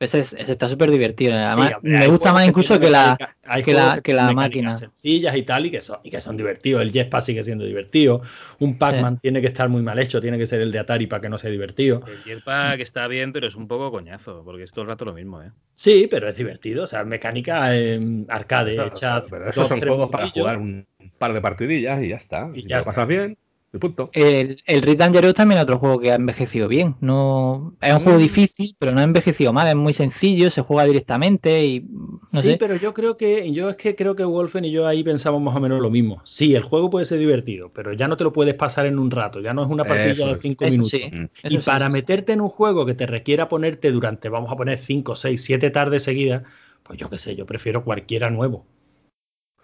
[0.00, 1.34] Ese, está súper divertido.
[1.34, 3.16] Además, me gusta más incluso que, la,
[3.64, 4.72] que, la, que la máquina.
[4.72, 6.82] sencillas y tal, y que, son, y que son divertidos.
[6.82, 8.22] El Jetpack sigue siendo divertido.
[8.60, 11.20] Un Pac-Man tiene que estar muy mal hecho, tiene que ser el de Atari para
[11.20, 12.00] que no sea divertido.
[12.06, 15.14] El Jetpack está bien, pero es un poco coñazo, porque es todo el rato lo
[15.14, 15.42] mismo.
[15.42, 15.50] ¿eh?
[15.74, 16.84] Sí, pero es divertido.
[16.84, 17.70] O sea, mecánica
[18.28, 19.22] arcade, hecha.
[19.28, 20.86] Pero esos son juegos para jugar un
[21.18, 22.50] par de partidillas y ya está.
[22.54, 23.36] Y ya pasas bien.
[24.12, 26.96] El, el Red Dangerous también es otro juego que ha envejecido bien.
[27.00, 28.22] No, es un juego mm.
[28.22, 29.68] difícil, pero no ha envejecido mal.
[29.68, 31.86] Es muy sencillo, se juega directamente y
[32.32, 35.42] sí, pero yo creo que yo es que creo que Wolfen y yo ahí pensamos
[35.42, 36.22] más o menos lo mismo.
[36.24, 39.10] Sí, el juego puede ser divertido, pero ya no te lo puedes pasar en un
[39.10, 39.40] rato.
[39.40, 41.00] Ya no es una partida de cinco minutos.
[41.44, 45.14] y para meterte en un juego que te requiera ponerte durante, vamos a poner 5,
[45.14, 46.42] 6, 7 tardes seguidas,
[46.82, 48.64] pues yo qué sé, yo prefiero cualquiera nuevo.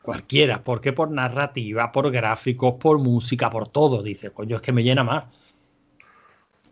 [0.05, 4.83] Cualquiera, porque por narrativa, por gráficos, por música, por todo, dice, coño, es que me
[4.83, 5.25] llena más.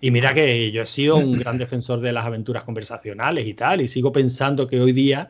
[0.03, 3.81] Y mira que yo he sido un gran defensor de las aventuras conversacionales y tal,
[3.81, 5.29] y sigo pensando que hoy día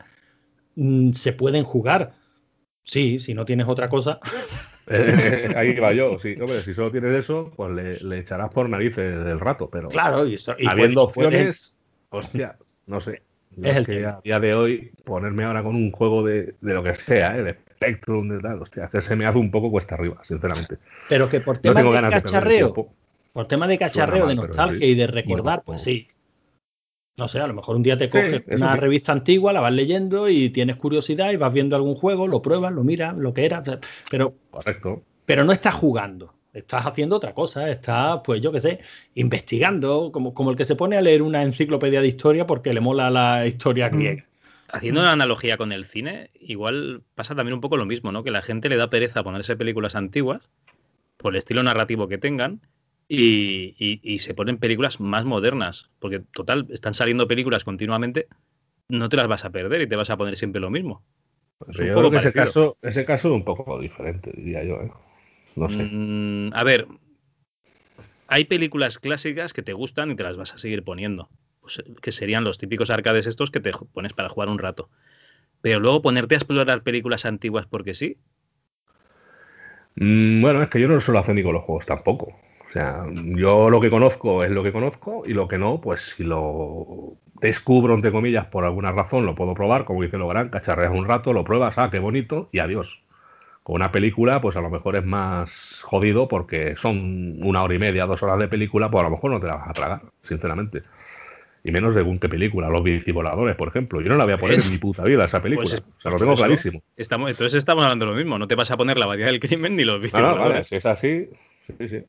[0.75, 2.11] mm, se pueden jugar.
[2.81, 4.19] Sí, si no tienes otra cosa.
[4.87, 6.35] Eh, ahí va yo, sí.
[6.65, 10.35] si solo tienes eso, pues le, echarás por narices del rato, pero claro, y,
[10.67, 11.77] habiendo opciones,
[12.09, 13.21] hostia, no sé.
[13.61, 16.95] es el que a día de hoy ponerme ahora con un juego de, lo que
[16.95, 17.57] sea, ¿eh?
[17.83, 20.77] Spectrum, de tal, hostia, que se me hace un poco cuesta arriba, sinceramente.
[21.09, 22.73] Pero que por tema de cacharreo,
[23.33, 26.07] por tema de cacharreo, de nostalgia y de recordar, pues sí.
[27.17, 30.29] No sé, a lo mejor un día te coges una revista antigua, la vas leyendo
[30.29, 33.61] y tienes curiosidad y vas viendo algún juego, lo pruebas, lo miras, lo que era,
[34.09, 35.03] pero, Correcto.
[35.25, 38.79] pero no estás jugando, estás haciendo otra cosa, estás, pues yo qué sé,
[39.13, 42.81] investigando, como, como el que se pone a leer una enciclopedia de historia porque le
[42.81, 43.95] mola la historia mm.
[43.95, 44.25] griega
[44.73, 48.23] haciendo una analogía con el cine, igual pasa también un poco lo mismo, ¿no?
[48.23, 50.49] Que la gente le da pereza ponerse películas antiguas
[51.17, 52.59] por el estilo narrativo que tengan
[53.07, 55.91] y, se ponen películas más modernas.
[55.99, 58.27] Porque, total, están saliendo películas continuamente,
[58.89, 61.03] no te las vas a perder y te vas a poner siempre lo mismo.
[61.67, 64.81] yo creo que ese caso, ese caso es un poco diferente, diría yo.
[64.81, 64.91] ¿eh?
[65.55, 65.83] No sé.
[65.83, 66.87] Mm, a ver,
[68.27, 71.29] hay películas clásicas que te gustan y te las vas a seguir poniendo.
[71.63, 74.89] Pues, que serían los típicos arcades estos que te pones para jugar un rato.
[75.61, 78.17] Pero luego ponerte a explorar películas antiguas porque sí.
[79.95, 82.35] Mm, bueno, es que yo no lo suelo hacer ni con los juegos tampoco.
[82.73, 86.25] sea, yo lo que conozco es lo que conozco y lo que no, pues si
[86.25, 90.91] lo descubro, entre comillas, por alguna razón, lo puedo probar, como dice lo gran, cacharreas
[90.91, 93.03] un rato, lo pruebas, ah, qué bonito, y adiós.
[93.63, 97.79] Con una película, pues a lo mejor es más jodido porque son una hora y
[97.79, 100.01] media, dos horas de película, pues a lo mejor no te la vas a tragar,
[100.23, 100.83] sinceramente.
[101.63, 104.01] Y menos según qué película, Los bicivoladores, por ejemplo.
[104.01, 105.69] Yo no la voy a poner en mi puta vida esa película.
[105.69, 106.83] Pues o sea, lo tengo clarísimo.
[106.97, 108.37] Estamos, entonces estamos hablando de lo mismo.
[108.37, 110.57] No te vas a poner la abadía del crimen ni los bicivoladores.
[110.57, 111.29] No, si es así,
[111.77, 112.03] sí, sí.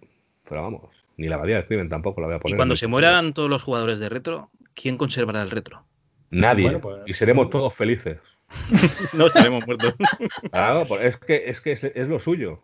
[0.48, 2.54] Pero vamos, ni la abadía del crimen tampoco la voy a poner.
[2.54, 5.84] Y cuando se mueran todos los jugadores de retro, ¿quién conservará el retro?
[6.30, 6.78] Nadie.
[6.78, 8.18] Pues, y seremos todos felices.
[9.12, 9.94] no estaremos muertos.
[10.50, 12.60] Claro, pues es que, es, que es, lo suyo.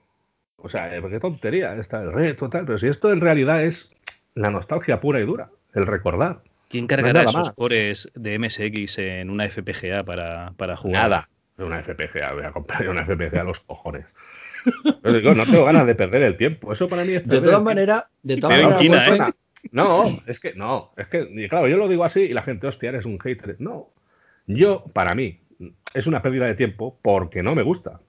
[0.57, 2.67] O sea, eh, qué tontería está el reto, tal.
[2.67, 3.93] Pero si esto en realidad es
[4.35, 6.43] la nostalgia pura y dura, el recordar.
[6.71, 11.03] ¿Quién cargará esos cores de MSX en una FPGA para, para jugar?
[11.03, 11.29] Nada.
[11.59, 14.07] Una FPGA, voy a comprar una FPGA a los cojones.
[15.03, 16.73] no tengo ganas de perder el tiempo.
[16.73, 17.27] Eso para mí es.
[17.27, 19.31] De todas maneras, de todas maneras.
[19.31, 19.33] ¿eh?
[19.73, 22.91] No, es que no, es que, claro, yo lo digo así y la gente, hostia,
[22.91, 23.57] eres un hater.
[23.59, 23.91] No,
[24.47, 25.41] yo, para mí,
[25.93, 28.01] es una pérdida de tiempo porque no me gusta.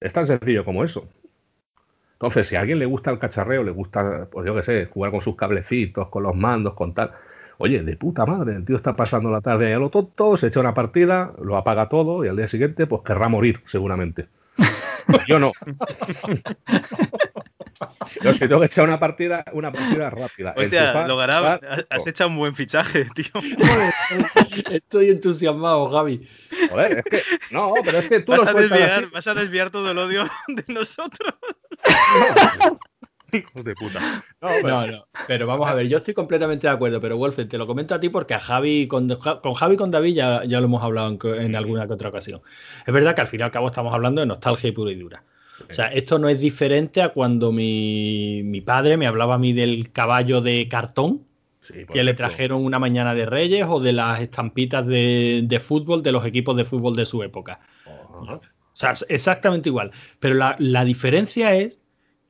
[0.00, 1.08] Es tan sencillo como eso.
[2.12, 5.10] Entonces, si a alguien le gusta el cacharreo, le gusta, pues yo qué sé, jugar
[5.10, 7.12] con sus cablecitos, con los mandos, con tal.
[7.64, 10.48] Oye, de puta madre, el tío está pasando la tarde ahí a lo tonto, se
[10.48, 14.26] echa una partida, lo apaga todo y al día siguiente, pues querrá morir, seguramente.
[15.28, 15.52] Yo no.
[18.20, 20.54] Yo si tengo que echar una partida, una partida rápida.
[20.56, 23.30] Hostia, lo has echado un buen fichaje, tío.
[24.68, 26.26] Estoy entusiasmado, Javi.
[26.68, 27.22] Joder, es que.
[27.52, 30.64] No, pero es que tú vas, a desviar, vas a desviar todo el odio de
[30.66, 31.32] nosotros.
[33.32, 34.24] Hijos de puta.
[34.42, 37.66] No, no, pero vamos a ver, yo estoy completamente de acuerdo, pero Wolfen, te lo
[37.66, 40.66] comento a ti porque a Javi, con, con Javi y con David ya, ya lo
[40.66, 42.42] hemos hablado en, alguna que otra ocasión.
[42.86, 44.96] Es verdad que al fin y al cabo estamos hablando de nostalgia y pura y
[44.96, 45.24] dura.
[45.70, 49.92] O sea, esto no es diferente a cuando mi, padre me hablaba a mí del
[49.92, 51.24] caballo de cartón
[51.90, 56.26] que le trajeron una mañana de Reyes o de las estampitas de, fútbol de los
[56.26, 57.60] equipos de fútbol de su época.
[57.86, 58.40] O
[58.74, 59.90] sea, exactamente igual.
[60.18, 61.81] Pero la, la diferencia es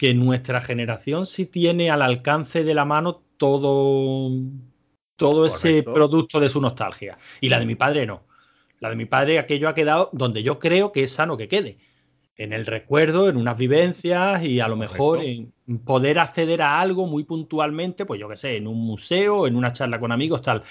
[0.03, 4.32] que nuestra generación sí tiene al alcance de la mano todo,
[5.14, 7.18] todo ese producto de su nostalgia.
[7.40, 8.24] Y la de mi padre no.
[8.80, 11.78] La de mi padre, aquello ha quedado donde yo creo que es sano que quede.
[12.34, 15.53] En el recuerdo, en unas vivencias y a lo mejor en
[15.84, 19.72] poder acceder a algo muy puntualmente, pues yo qué sé, en un museo, en una
[19.72, 20.64] charla con amigos, tal.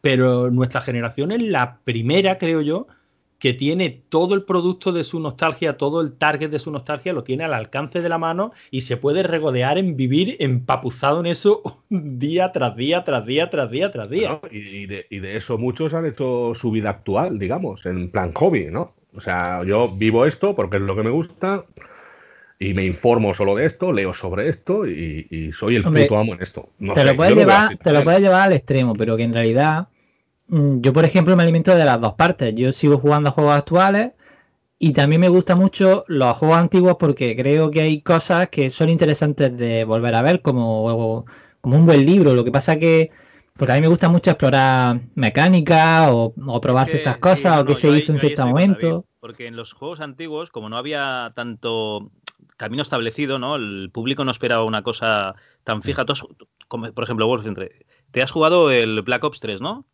[0.00, 2.86] Pero nuestra generación es la primera, creo yo,
[3.38, 7.22] que tiene todo el producto de su nostalgia, todo el target de su nostalgia, lo
[7.22, 11.62] tiene al alcance de la mano y se puede regodear en vivir empapuzado en eso
[11.88, 14.40] día tras día, tras día, tras día, tras día.
[14.50, 18.66] y, de, y, de, eso muchos han hecho su vida actual, digamos, en plan hobby,
[18.70, 18.94] ¿no?
[19.14, 21.64] O sea, yo vivo esto porque es lo que me gusta
[22.58, 26.42] y me informo solo de esto, leo sobre esto y, soy el puto amo en
[26.42, 26.68] esto.
[26.94, 29.88] te, lo puedes llevar, te lo puedes llevar al extremo, pero que en realidad
[30.48, 32.54] yo, por ejemplo, me alimento de las dos partes.
[32.54, 34.12] Yo sigo jugando a juegos actuales
[34.78, 38.88] y también me gustan mucho los juegos antiguos porque creo que hay cosas que son
[38.88, 41.26] interesantes de volver a ver, como,
[41.60, 42.34] como un buen libro.
[42.34, 43.10] Lo que pasa que,
[43.54, 47.90] porque a mí me gusta mucho explorar mecánica o, probar ciertas cosas o qué se
[47.90, 49.04] hizo en cierto momento.
[49.20, 52.10] porque en los juegos antiguos, como no había tanto
[52.56, 53.56] camino establecido, ¿no?
[53.56, 55.34] El público no esperaba una cosa
[55.64, 56.06] tan fija.
[56.68, 59.84] como, por ejemplo, Wolf, entre, te has jugado el Black Ops 3, ¿no?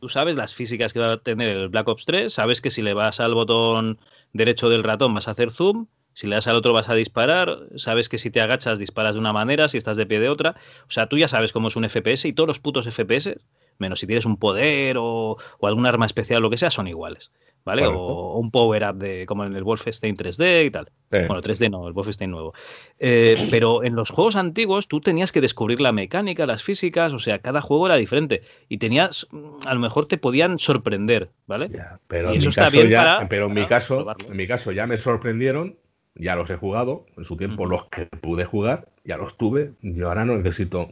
[0.00, 2.82] Tú sabes las físicas que va a tener el Black Ops 3, sabes que si
[2.82, 3.98] le vas al botón
[4.32, 7.58] derecho del ratón vas a hacer zoom, si le das al otro vas a disparar,
[7.76, 10.54] sabes que si te agachas disparas de una manera, si estás de pie de otra.
[10.86, 13.36] O sea, tú ya sabes cómo es un FPS y todos los putos FPS,
[13.78, 16.86] menos si tienes un poder o, o algún arma especial o lo que sea, son
[16.86, 17.30] iguales.
[17.64, 17.86] ¿vale?
[17.86, 20.88] O, un power-up de como en el Wolfenstein 3D y tal.
[21.10, 22.54] Bueno, 3D no, el Wolfenstein nuevo.
[22.98, 27.18] Eh, pero en los juegos antiguos tú tenías que descubrir la mecánica, las físicas, o
[27.18, 29.26] sea, cada juego era diferente y tenías,
[29.64, 31.70] a lo mejor te podían sorprender, ¿vale?
[32.08, 34.96] pero en eso está bien ya, Pero en mi caso, en mi caso ya me
[34.96, 35.76] sorprendieron,
[36.16, 40.08] ya los he jugado, en su tiempo los que pude jugar, ya los tuve, yo
[40.08, 40.90] ahora no necesito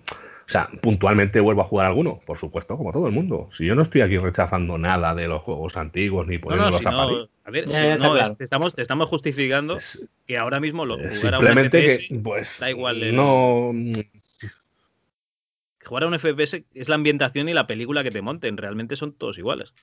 [0.52, 3.48] sea, puntualmente vuelvo a jugar alguno, por supuesto, como todo el mundo.
[3.56, 7.06] Si yo no estoy aquí rechazando nada de los juegos antiguos ni poniéndolos no, a
[7.06, 7.28] parir.
[7.44, 7.64] A ver,
[8.36, 9.78] te, estamos, te estamos justificando
[10.26, 13.16] que ahora mismo lo, jugar a un FPS que, pues, da igual.
[13.16, 13.72] No.
[15.84, 18.56] Jugar a un FPS es la ambientación y la película que te monten.
[18.56, 19.74] Realmente son todos iguales.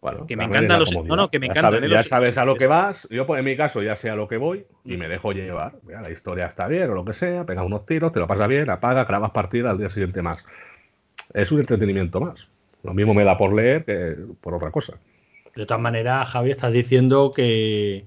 [0.00, 0.92] Bueno, que me encantan los.
[0.92, 1.82] No, no, que me encantan.
[1.82, 1.88] ¿eh?
[1.88, 3.08] ya sabes a lo que vas.
[3.10, 5.72] Yo, pues, en mi caso, ya sé a lo que voy y me dejo llevar.
[5.86, 8.70] la historia está bien o lo que sea, pega unos tiros, te lo pasa bien,
[8.70, 10.44] apaga, grabas partida al día siguiente más.
[11.34, 12.48] Es un entretenimiento más.
[12.84, 14.94] Lo mismo me da por leer que por otra cosa.
[15.56, 18.06] De todas maneras, Javi, estás diciendo que,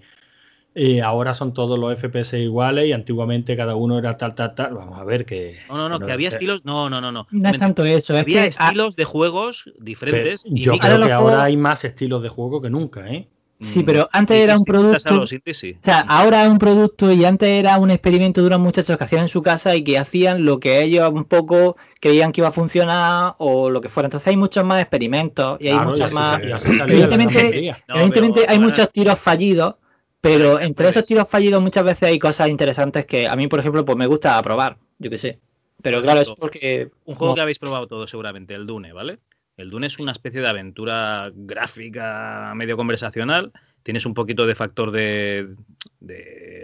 [0.73, 4.73] y ahora son todos los FPS iguales y antiguamente cada uno era tal, tal, tal.
[4.73, 5.55] Vamos a ver que.
[5.67, 6.61] No, no, no, que, había estilos.
[6.63, 7.27] No, no, no, no.
[7.29, 8.17] No es tanto eso.
[8.17, 10.43] Había estilos de juegos diferentes.
[10.47, 13.27] yo creo que ahora hay más estilos de juego que nunca, ¿eh?
[13.61, 15.21] Sí, pero antes era un producto.
[15.21, 19.03] O sea, ahora es un producto y antes era un experimento de unos muchachos que
[19.03, 22.47] hacían en su casa y que hacían lo que ellos un poco creían que iba
[22.47, 24.07] a funcionar o lo que fuera.
[24.07, 26.41] Entonces hay muchos más experimentos y hay muchos más.
[26.41, 29.75] evidentemente, evidentemente hay muchos tiros fallidos,
[30.21, 33.83] pero entre esos tiros fallidos muchas veces hay cosas interesantes que a mí, por ejemplo,
[33.83, 34.77] pues me gusta probar.
[34.99, 35.39] Yo qué sé.
[35.81, 36.91] Pero claro, es porque.
[37.05, 39.19] Un juego que habéis probado todos seguramente, el Dune, ¿vale?
[39.57, 43.51] El Dune es una especie de aventura gráfica medio conversacional.
[43.83, 45.55] Tienes un poquito de factor de,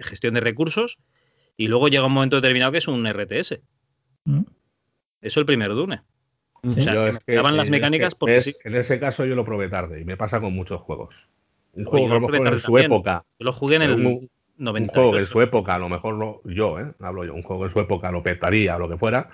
[0.03, 0.99] gestión de recursos.
[1.57, 3.59] Y luego llega un momento determinado que es un RTS.
[4.25, 4.41] Mm.
[4.41, 4.47] Eso
[5.21, 6.01] es el primer Dune.
[6.61, 6.93] O sea,
[7.25, 10.81] las mecánicas porque En ese caso yo lo probé tarde y me pasa con muchos
[10.81, 11.15] juegos.
[11.74, 13.24] Un juego que a lo mejor en su época.
[13.39, 14.91] Yo lo jugué en el un, 90.
[14.91, 16.91] Un juego que en su época, a lo mejor lo, yo, ¿eh?
[16.99, 19.30] hablo yo, un juego que en su época lo petaría o lo que fuera,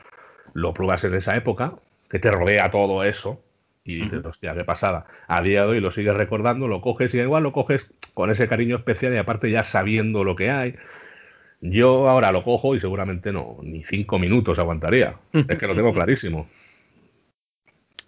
[0.53, 1.75] lo pruebas en esa época,
[2.09, 3.41] que te rodea todo eso,
[3.85, 5.05] y dices, hostia, qué pasada.
[5.27, 8.47] A día de hoy lo sigues recordando, lo coges y igual lo coges con ese
[8.47, 10.75] cariño especial y aparte ya sabiendo lo que hay.
[11.59, 15.15] Yo ahora lo cojo y seguramente no, ni cinco minutos aguantaría.
[15.33, 16.47] es que lo tengo clarísimo.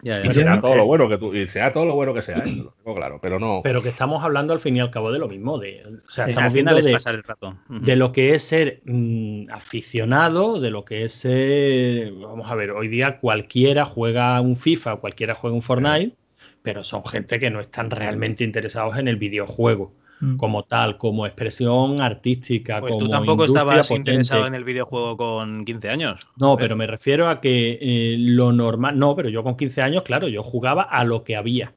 [0.04, 2.64] Y será todo lo bueno que tú, y sea todo lo bueno que sea, ¿eh?
[2.96, 3.62] claro, pero no.
[3.64, 6.26] Pero que estamos hablando al fin y al cabo de lo mismo, de, o sea,
[6.26, 7.58] estamos viendo de, el rato.
[7.70, 12.72] de, lo que es ser mm, aficionado, de lo que es ser, vamos a ver,
[12.72, 16.16] hoy día cualquiera juega un FIFA, cualquiera juega un Fortnite,
[16.62, 19.94] pero son gente que no están realmente interesados en el videojuego.
[20.20, 20.38] Mm.
[20.38, 22.80] como tal, como expresión artística.
[22.80, 26.20] Pues como tú tampoco estabas interesado en el videojuego con 15 años.
[26.38, 30.04] No, pero me refiero a que eh, lo normal, no, pero yo con 15 años,
[30.04, 31.74] claro, yo jugaba a lo que había.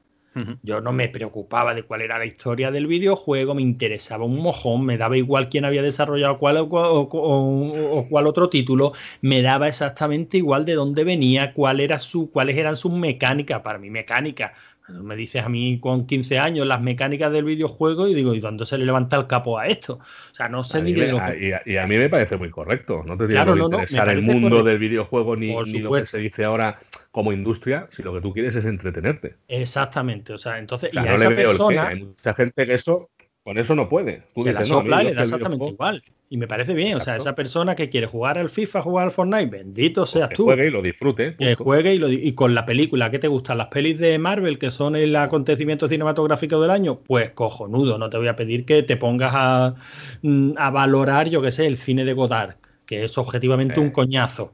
[0.63, 4.85] Yo no me preocupaba de cuál era la historia del videojuego, me interesaba un mojón,
[4.85, 10.37] me daba igual quién había desarrollado cuál o, o, cuál otro título, me daba exactamente
[10.37, 13.63] igual de dónde venía, cuál era su, cuáles eran sus mecánicas.
[13.63, 14.55] Para mi mecánica,
[14.89, 18.67] me dices a mí con 15 años las mecánicas del videojuego y digo, ¿y dónde
[18.67, 19.95] se le levanta el capo a esto?
[20.33, 21.63] O sea, no sé ni de lo que...
[21.67, 23.03] y, a, mí me parece muy correcto.
[23.07, 26.79] No te tiene que interesar el mundo del videojuego ni, lo que se dice ahora
[27.11, 29.37] como industria, si lo que tú quieres es entretenerte.
[29.49, 30.33] Exactamente.
[30.33, 31.89] O sea, entonces, y a esa persona...
[31.89, 33.11] Hay mucha gente que eso,
[33.49, 34.25] con eso no puede.
[34.37, 36.05] se la sopla y le da exactamente igual.
[36.29, 39.11] Y me parece bien, o sea, esa persona que quiere jugar al FIFA, jugar al
[39.11, 40.45] Fortnite, bendito seas tú.
[40.45, 41.35] Que juegue y lo disfrute.
[41.35, 43.57] Que juegue y, lo, y con la película, ¿qué te gustan?
[43.57, 48.19] Las pelis de Marvel, que son el acontecimiento cinematográfico del año, pues cojonudo, no te
[48.19, 49.75] voy a pedir que te pongas a,
[50.21, 53.93] mm, valorar, yo qué sé, el cine de Godard, que es objetivamente un eh.
[53.93, 54.53] coñazo.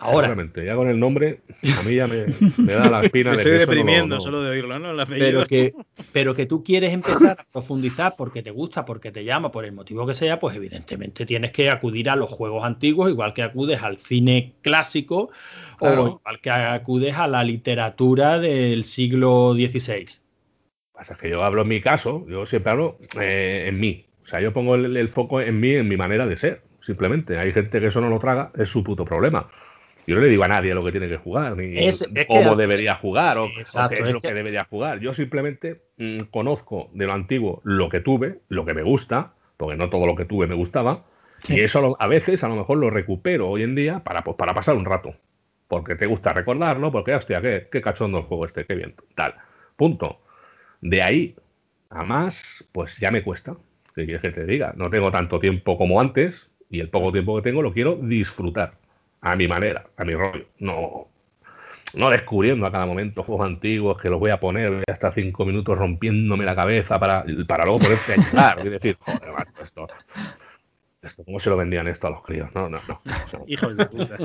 [0.00, 0.34] Ahora.
[0.64, 1.40] ya con el nombre,
[1.78, 2.24] a mí ya me,
[2.64, 3.32] da la espina.
[3.32, 5.04] me estoy deprimiendo solo de oírlo, ¿no?
[5.06, 5.74] pero, que,
[6.12, 9.72] pero que tú quieres empezar a profundizar porque te gusta, porque te llama, por el
[9.72, 13.82] motivo que sea, pues evidentemente tienes que acudir a los juegos antiguos, igual que acudes
[13.82, 15.30] al cine clásico
[15.80, 20.08] o igual que acudes a la literatura del siglo XVI.
[20.94, 24.06] Pasa que yo hablo en mi caso, yo siempre hablo eh, en mí.
[24.22, 26.62] O sea, yo pongo el, el foco en mí, en mi manera de ser.
[26.80, 29.48] Simplemente, hay gente que eso no lo traga, es su puto problema.
[30.10, 31.72] Yo no le digo a nadie lo que tiene que jugar, ni
[32.26, 34.34] cómo debería jugar o, qué es, lo que...
[34.34, 34.98] debería jugar.
[34.98, 39.76] Yo simplemente mm, conozco de lo antiguo lo que tuve, lo que me gusta, porque
[39.76, 41.04] no todo lo que tuve me gustaba,
[41.48, 44.52] y eso a veces a lo mejor lo recupero hoy en día para, pues, para
[44.52, 45.14] pasar un rato.
[45.68, 49.36] Porque te gusta recordarlo, porque hostia, qué, qué cachondo el juego este, qué bien, tal.
[49.76, 50.22] Punto.
[50.80, 51.36] De ahí
[51.88, 53.54] a más, pues ya me cuesta.
[53.94, 54.72] ¿Qué quieres que te diga?
[54.76, 58.72] No tengo tanto tiempo como antes, y el poco tiempo que tengo lo quiero disfrutar
[59.20, 60.46] a mi manera, a mi rollo.
[60.58, 61.08] No,
[61.94, 65.76] no descubriendo a cada momento juegos antiguos que los voy a poner hasta cinco minutos
[65.76, 69.88] rompiéndome la cabeza para, para luego ponerse a llorar y decir, joder, macho, esto,
[71.02, 72.50] esto, ¿cómo se lo vendían esto a los críos?
[72.54, 73.00] No, no, no.
[73.46, 74.16] Hijos de puta.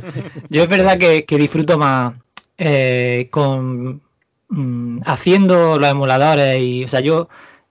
[0.50, 2.14] Yo es verdad que, disfruto más
[2.58, 4.02] eh, con
[4.50, 7.28] mm, haciendo los emuladores y, o sea, yo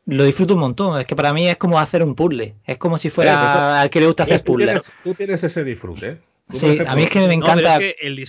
[0.07, 1.01] lo disfruto un montón.
[1.01, 2.57] Es que para mí es como hacer un puzzle.
[2.65, 4.91] Es como si fuera eh, pues, al que le gusta hacer puzzles.
[5.03, 6.19] tú tienes ese disfrute.
[6.53, 7.79] Sí, a mí es que me encanta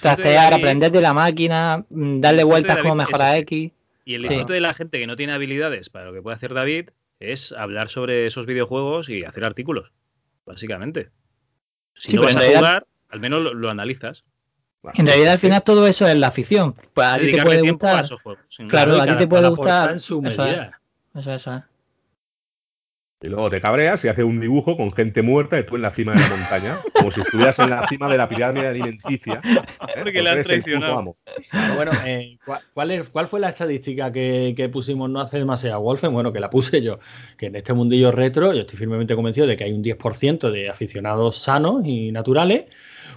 [0.02, 3.72] trastear, aprender de la máquina, mm, darle vueltas como mejorar X.
[4.06, 6.54] Y el disfrute de la gente que no tiene habilidades para lo que puede hacer
[6.54, 6.90] David
[7.20, 9.92] es hablar sobre esos videojuegos y hacer artículos,
[10.46, 11.10] básicamente.
[11.96, 14.24] Si no vas a jugar, al menos lo, analizas.
[14.94, 16.76] En realidad, al final, todo eso es la afición.
[16.94, 18.06] Pues a ti te puede gustar.
[18.68, 19.92] Claro, a ti te puede gustar.
[19.92, 20.46] En su eso,
[21.16, 21.64] eso, eso,
[23.26, 25.90] Y luego te cabreas y hace un dibujo con gente muerta y tú en la
[25.90, 29.42] cima de la montaña, como si estuvieras en la cima de la pirámide alimenticia.
[29.44, 29.62] ¿eh?
[30.04, 31.18] Porque, le han traicionado.
[31.76, 36.14] Bueno, eh, ¿cuál, ¿cuál, fue la estadística que, pusimos no hace demasiado, Wolfen?
[36.14, 37.00] Bueno, que la puse yo,
[37.36, 40.70] que en este mundillo retro yo estoy firmemente convencido de que hay un 10% de
[40.70, 42.66] aficionados sanos y naturales,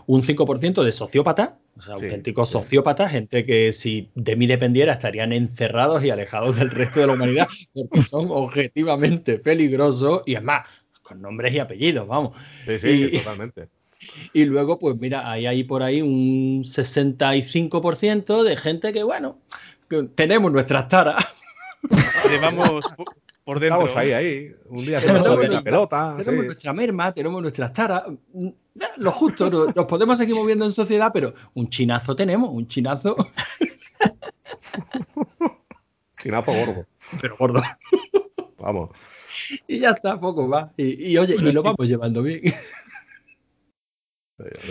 [0.08, 5.34] un 5% de sociópatas, o sea, auténticos sociópatas, gente que si de mí dependiera estarían
[5.34, 10.66] encerrados y alejados del resto de la humanidad, porque son objetivamente peligrosos y además
[11.02, 12.34] con nombres y apellidos, vamos.
[12.64, 13.68] Sí, sí, totalmente.
[14.32, 19.40] Y luego, pues mira, hay ahí por ahí un 65% de gente que, bueno,
[20.14, 21.16] tenemos nuestras taras.
[22.30, 22.84] Llevamos
[23.48, 23.86] por dentro.
[23.86, 24.54] Estamos ahí, ahí.
[24.66, 26.14] Un día tenemos la pelota.
[26.18, 28.02] Tenemos nuestra merma, tenemos nuestras taras
[28.98, 33.16] lo justo, nos, podemos seguir moviendo en sociedad, pero un chinazo tenemos, un chinazo.
[36.18, 36.86] chinazo gordo.
[37.22, 37.62] Pero gordo.
[38.58, 38.90] Vamos.
[39.66, 40.68] Y ya está, poco más.
[40.76, 42.42] Y, oye, y lo vamos llevando bien.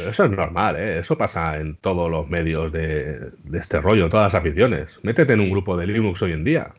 [0.07, 0.99] Eso es normal, ¿eh?
[0.99, 4.99] eso pasa en todos los medios de, este rollo, en todas las aficiones.
[5.01, 6.75] Métete en un grupo de Linux hoy en día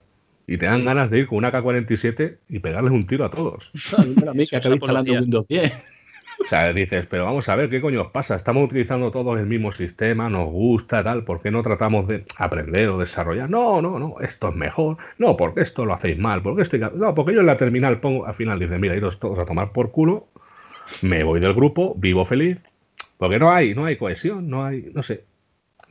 [0.49, 3.71] y te dan ganas de ir con una K-47 y pegarles un tiro a todos.
[4.27, 5.95] A mí que instalando Windows 10.
[6.41, 8.37] O sea, dices, pero vamos a ver, ¿qué coño os pasa?
[8.37, 12.89] Estamos utilizando todos el mismo sistema, nos gusta, tal, ¿por qué no tratamos de aprender
[12.89, 13.51] o desarrollar?
[13.51, 14.97] No, no, no, esto es mejor.
[15.19, 16.79] No, porque esto lo hacéis mal, porque esto...
[16.79, 19.73] No, porque yo en la terminal pongo, al final dice, mira, iros todos a tomar
[19.73, 20.29] por culo,
[21.03, 22.59] me voy del grupo, vivo feliz,
[23.19, 25.25] porque no hay, no hay cohesión, no hay, no sé.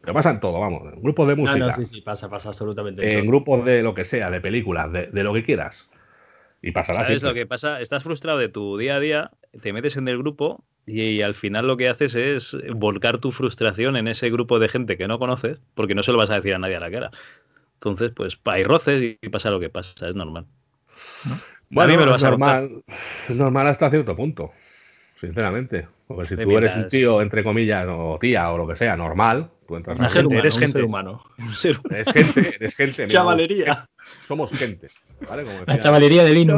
[0.08, 1.60] Pero pasa en todo, vamos, en grupos de música.
[1.60, 3.20] no, sí, sí, pasa, pasa absolutamente.
[3.20, 5.90] En grupos de lo que sea, de películas, de, de lo que quieras.
[6.62, 7.82] Y pasará ¿Sabes lo que pasa?
[7.82, 9.32] Estás frustrado de tu día a día,
[9.62, 13.98] te metes en el grupo y, al final lo que haces es volcar tu frustración
[13.98, 16.54] en ese grupo de gente que no conoces, porque no se lo vas a decir
[16.54, 17.12] a nadie a la cara.
[17.74, 20.46] Entonces, pues hay roces y pasa lo que pasa, es normal.
[21.70, 22.94] Bueno, a mí me lo vas normal, a
[23.30, 24.54] es normal hasta cierto punto,
[25.20, 25.88] sinceramente.
[26.08, 29.50] Porque si tú eres un tío, entre comillas, o tía, o lo que sea, normal,
[29.68, 30.82] tú entras a gente, eres gente.
[30.82, 31.22] humano.
[31.90, 33.08] Eres gente, eres gente.
[33.10, 33.86] Chavalería.
[34.26, 34.88] Somos gente.
[35.66, 36.58] La chavalería de vino.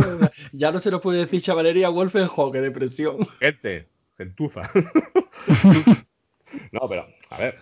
[0.51, 3.17] Ya no se nos puede decir chavalería Wolfenho, que depresión.
[3.39, 3.87] Gente,
[4.17, 4.69] gentuza.
[6.71, 7.55] no, pero, a ver,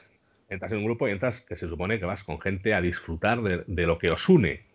[0.50, 3.42] entras en un grupo y entras que se supone que vas con gente a disfrutar
[3.42, 4.66] de, de lo que os une.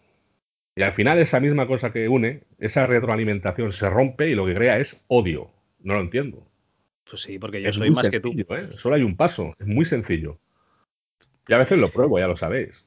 [0.74, 4.54] Y al final esa misma cosa que une, esa retroalimentación se rompe y lo que
[4.54, 5.50] crea es odio.
[5.82, 6.46] No lo entiendo.
[7.08, 8.32] Pues sí, porque yo soy más que tú.
[8.32, 8.68] ¿eh?
[8.76, 10.38] Solo hay un paso, es muy sencillo.
[11.48, 12.84] Y a veces lo pruebo, ya lo sabéis.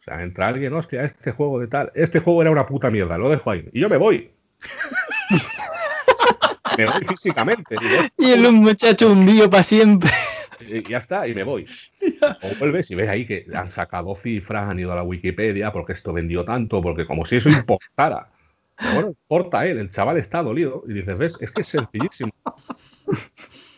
[0.00, 3.18] O sea, entra alguien, hostia, este juego de tal, este juego era una puta mierda,
[3.18, 3.68] lo dejo ahí.
[3.72, 4.30] Y yo me voy.
[6.78, 7.76] me voy físicamente.
[8.18, 10.10] Y el un muchacho hundido para siempre.
[10.60, 11.66] Y ya está, y me voy.
[12.42, 15.92] O vuelves y ves ahí que han sacado cifras, han ido a la Wikipedia, porque
[15.92, 18.30] esto vendió tanto, porque como si eso importara.
[18.78, 20.84] Bueno, importa él, el chaval está dolido.
[20.88, 22.32] Y dices, ves, es que es sencillísimo.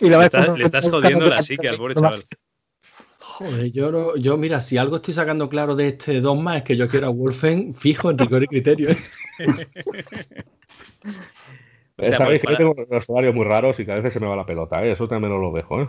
[0.01, 2.21] Y le, estás, le estás jodiendo la psique al pobre chaval.
[3.19, 6.87] Joder, yo, yo, mira, si algo estoy sacando claro de este dogma es que yo
[6.87, 8.91] quiero a Wolfen fijo en rigor y criterio.
[8.91, 8.97] ¿eh?
[12.17, 14.37] Sabéis que yo tengo los horarios muy raros y que a veces se me va
[14.37, 14.93] la pelota, ¿eh?
[14.93, 15.83] eso también os lo dejo.
[15.83, 15.89] ¿eh?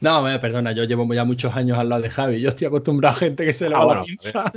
[0.00, 2.40] No, perdona, yo llevo ya muchos años al lado de Javi.
[2.40, 4.52] Yo estoy acostumbrado a gente que se le ah, va la pinza.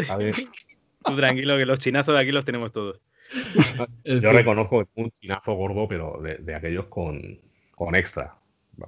[1.03, 3.01] Tú tranquilo, que los chinazos de aquí los tenemos todos.
[4.03, 7.39] Yo reconozco un chinazo gordo, pero de aquellos con,
[7.75, 8.35] con extra.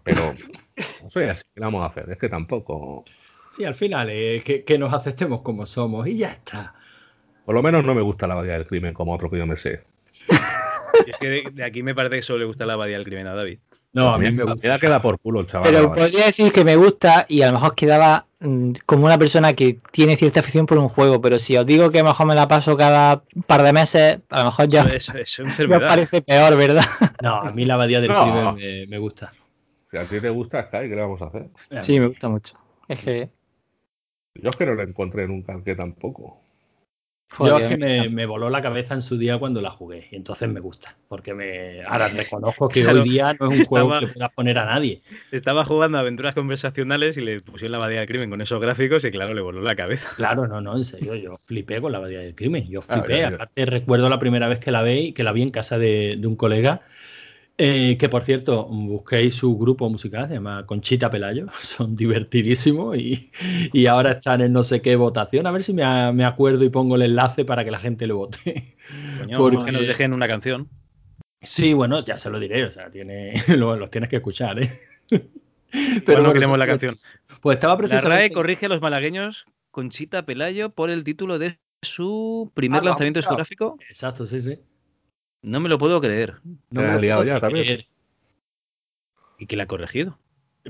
[0.03, 0.33] Pero
[1.03, 2.09] no soy así, ¿qué vamos a hacer?
[2.09, 3.03] Es que tampoco.
[3.49, 6.75] Sí, al final, es que, que, nos aceptemos como somos y ya está.
[7.45, 9.57] Por lo menos no me gusta la abadía del crimen como otro que yo me
[9.57, 9.83] sé.
[11.07, 13.35] es que de, aquí me parece que solo le gusta la abadía del crimen a
[13.35, 13.59] David.
[13.93, 14.79] No, a mí me gusta.
[14.79, 15.69] queda por culo el chaval.
[15.69, 19.53] Pero podría decir que me gusta y a lo mejor quedaba mm, como una persona
[19.53, 22.27] que tiene cierta afición por un juego, pero si os digo que a lo mejor
[22.27, 24.85] me la paso cada par de meses, a lo mejor ya
[25.67, 26.85] me parece peor, ¿verdad?
[27.21, 28.55] No, a mí la abadía del crimen
[28.89, 29.31] me, gusta.
[29.91, 31.49] Si a ti te gusta Sky, ¿qué le vamos a hacer?
[31.81, 32.55] Sí, me gusta mucho.
[32.87, 33.29] Es que...
[34.35, 36.40] Yo es que no la encontré nunca, que tampoco.
[37.39, 40.49] Yo es que me, voló la cabeza en su día cuando la jugué y entonces
[40.49, 44.31] me gusta, porque me ahora reconozco que hoy día no es un juego que puedas
[44.31, 45.01] poner a nadie.
[45.31, 49.11] Estaba jugando aventuras conversacionales y le pusieron la abadía del crimen con esos gráficos y
[49.11, 50.09] claro, le voló la cabeza.
[50.15, 53.25] Claro, no, no, en serio, yo flipé con la abadía del crimen, yo ah, flipé.
[53.25, 56.27] Aparte recuerdo la primera vez que la vi, que la vi en casa de, de
[56.27, 56.81] un colega
[57.63, 63.85] eh, que por cierto, busquéis su grupo musical, se llama Conchita Pelayo, son divertidísimos y,
[63.85, 65.45] ahora están en no sé qué votación.
[65.45, 68.75] A ver si me, acuerdo y pongo el enlace para que la gente lo vote.
[69.37, 69.65] Porque...
[69.65, 70.69] Que nos dejen una canción.
[71.39, 74.71] Sí, bueno, ya se lo diré, o sea, tiene, los, tienes que escuchar, ¿eh?
[76.03, 76.95] Pero no queremos la canción.
[77.41, 78.09] Pues estaba precisamente...
[78.09, 82.85] La RAE corrige a los malagueños Conchita Pelayo por el título de su primer ah,
[82.85, 83.77] lanzamiento discográfico.
[83.87, 84.59] Exacto, sí, sí.
[85.41, 86.35] No me lo puedo creer.
[86.69, 87.87] No me lo puedo creer.
[89.39, 90.19] ¿Y que la ha corregido?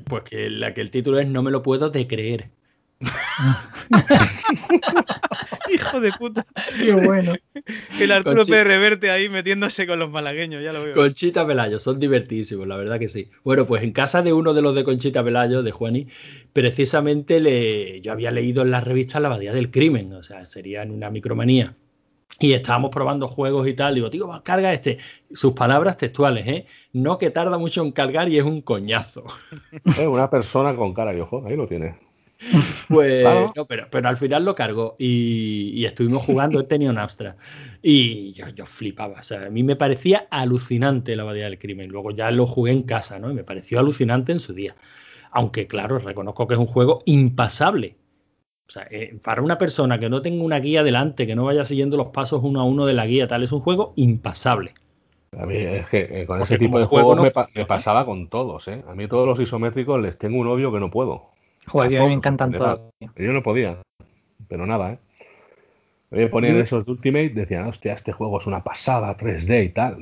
[0.06, 2.50] Pues que, la, que el título es No me lo puedo de creer.
[5.74, 6.46] Hijo de puta.
[6.78, 7.34] Qué bueno.
[8.00, 8.64] El Arturo P.
[8.64, 10.94] Reverte ahí metiéndose con los malagueños, ya lo veo.
[10.94, 13.30] Conchita Pelayo, son divertísimos, la verdad que sí.
[13.44, 16.08] Bueno, pues en casa de uno de los de Conchita Pelayo, de Juani,
[16.54, 20.84] precisamente le, yo había leído en la revista La Abadía del Crimen, o sea, sería
[20.84, 21.76] en una micromanía.
[22.40, 23.96] Y estábamos probando juegos y tal.
[23.96, 24.98] Digo, tío, carga este.
[25.32, 26.66] Sus palabras textuales, ¿eh?
[26.94, 29.24] No que tarda mucho en cargar y es un coñazo.
[29.86, 31.96] Es una persona con cara y ojo, ahí lo tiene.
[32.90, 33.24] Pues,
[33.56, 37.36] no, pero, pero al final lo cargó y, estuvimos jugando, he tenido un Astra.
[37.82, 41.90] Y yo, yo, flipaba, o sea, a mí me parecía alucinante la abadía del crimen.
[41.90, 43.30] Luego ya lo jugué en casa, ¿no?
[43.30, 44.76] Y me pareció alucinante en su día.
[45.32, 47.96] Aunque, claro, reconozco que es un juego impasable.
[48.72, 51.66] O sea, eh, para una persona que no tenga una guía delante, que no vaya
[51.66, 54.74] siguiendo los pasos uno a uno de la guía, tal, es un juego impasable.
[55.38, 58.82] A mí es que eh, con ese tipo de juegos me, pasaba con todos, ¿eh?
[58.88, 61.32] A mí todos los isométricos les tengo un odio que no puedo.
[61.68, 62.80] Joder, a mí me encantan todos.
[63.18, 63.78] Yo no podía,
[64.48, 65.00] pero nada, ¿eh?
[66.10, 69.98] Me ponían esos de Ultimate, decían, hostia, este juego es una pasada, 3D y tal.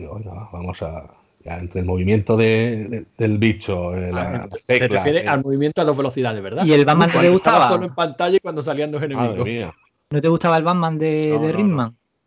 [0.51, 1.09] vamos a.
[1.43, 6.43] Entre el movimiento de, del bicho, eh, ah, te refieres al movimiento a dos velocidades,
[6.43, 6.65] ¿verdad?
[6.65, 7.67] ¿Y el Batman te gustaba?
[7.67, 9.73] solo en pantalla y cuando salían dos enemigos.
[10.11, 11.63] ¿No te gustaba el Batman de, no, de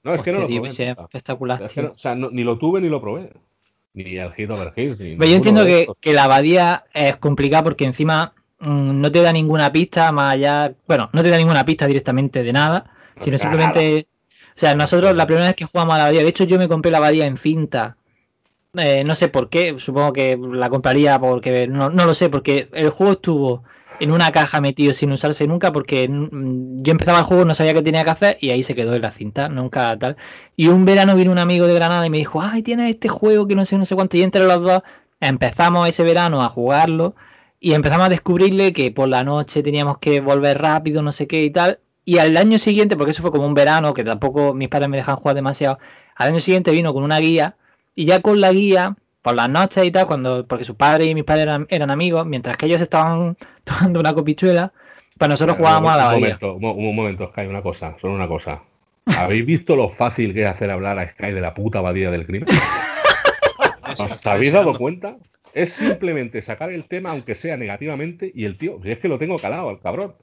[0.05, 0.69] No, es que no lo probé.
[0.69, 1.63] espectacular.
[1.63, 3.31] o sea, ni lo tuve ni lo probé.
[3.95, 4.99] Ni el Hit Over Hills.
[4.99, 8.33] Yo entiendo que, que, la abadía es complicada porque encima
[8.63, 12.45] Mm, no te da ninguna pista más allá, bueno, no te da ninguna pista directamente
[12.45, 14.07] de nada, sino simplemente,
[14.55, 16.69] o sea, nosotros la primera vez que jugamos a la abadía, de hecho yo me
[16.69, 17.97] compré la abadía en cinta,
[18.79, 22.69] eh, no sé por qué, supongo que la compraría porque, no, no lo sé, porque
[22.73, 23.65] el juego estuvo
[24.01, 27.75] en una caja metido sin usarse nunca porque mm, yo empezaba el juego, no sabía
[27.75, 30.17] qué tenía que hacer y ahí se quedó en la cinta, nunca tal.
[30.57, 33.47] Y un verano vino un amigo de Granada y me dijo, ay, tienes este juego
[33.47, 34.17] que no sé, no sé cuánto.
[34.17, 34.83] Y entre los dos
[35.21, 37.15] empezamos ese verano a jugarlo
[37.61, 41.45] y empezamos a descubrirle que por la noche teníamos que volver rápido, no sé qué
[41.45, 41.81] y tal.
[42.05, 44.97] Y al año siguiente, porque eso fue como un verano, que tampoco mis padres me
[44.97, 45.79] dejan jugar demasiado,
[46.17, 47.57] al año siguiente vino con una guía
[47.95, 51.15] y ya con la guía, por las noches y tal, cuando porque sus padres y
[51.15, 54.73] mis padres eran, amigos, mientras que ellos estaban tomando una copichuela,
[55.19, 56.39] pues nosotros jugábamos a la bahía.
[56.41, 58.63] Un momento, un momento, Sky, una cosa, solo una cosa.
[59.07, 62.27] ¿Habéis visto lo fácil que es hacer hablar a Sky de la puta abadía del
[62.27, 62.49] crimen?
[63.99, 65.17] ¿Os habéis dado cuenta?
[65.55, 69.39] Es simplemente sacar el tema, aunque sea negativamente, y el tío, es que lo tengo
[69.39, 70.15] calado al cabrón.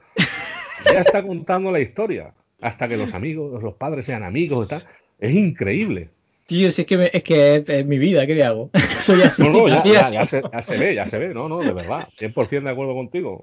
[0.86, 2.34] Ya está contando la historia.
[2.62, 4.84] Hasta que los amigos, los padres sean amigos y tal.
[5.20, 6.10] Es increíble.
[6.50, 8.72] Tío, si es que, es, que es, mi vida, ¿qué le hago?
[9.04, 9.44] Soy así.
[9.44, 11.32] No, no, ya, se, ve, ya se ve.
[11.32, 12.08] No, no, de verdad.
[12.20, 13.40] 100% de acuerdo contigo.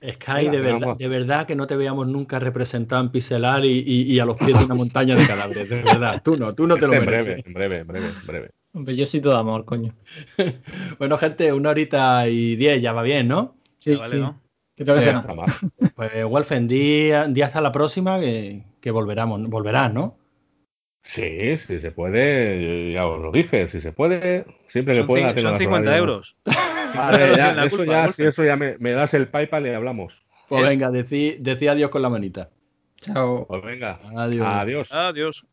[0.00, 3.84] Eh, Sky, de verdad, de verdad que no te veamos nunca representado en Pixelar y,
[3.86, 5.70] y, a los pies de una montaña de cadáveres.
[5.70, 7.06] De verdad, tú no, tú no te lo mereces.
[7.06, 8.50] En breve, en breve, en breve, en breve.
[8.72, 9.94] Hombre, yo sí todo amor, coño.
[10.98, 13.54] bueno, gente, una horita y diez ya va bien, ¿no?
[13.76, 14.20] Sí, vale, sí.
[14.20, 14.40] ¿no?
[14.74, 15.16] ¿Qué te parece?
[15.94, 20.23] pues Wolfen, di, hasta la próxima que, que volveramos, volverás, ¿no?
[21.04, 25.36] Sí, si se puede, ya os lo dije, si se puede, siempre que pueda.
[25.36, 26.36] Son 50 euros.
[26.96, 30.24] Vale, ya, eso, ya, si eso ya me, das el PayPal y hablamos.
[30.48, 32.50] Pues venga, decí, decí adiós con la manita.
[33.00, 33.46] Chao.
[33.46, 34.00] Pues venga.
[34.16, 34.46] Adiós.
[34.46, 34.92] Adiós.
[34.92, 35.46] Adiós.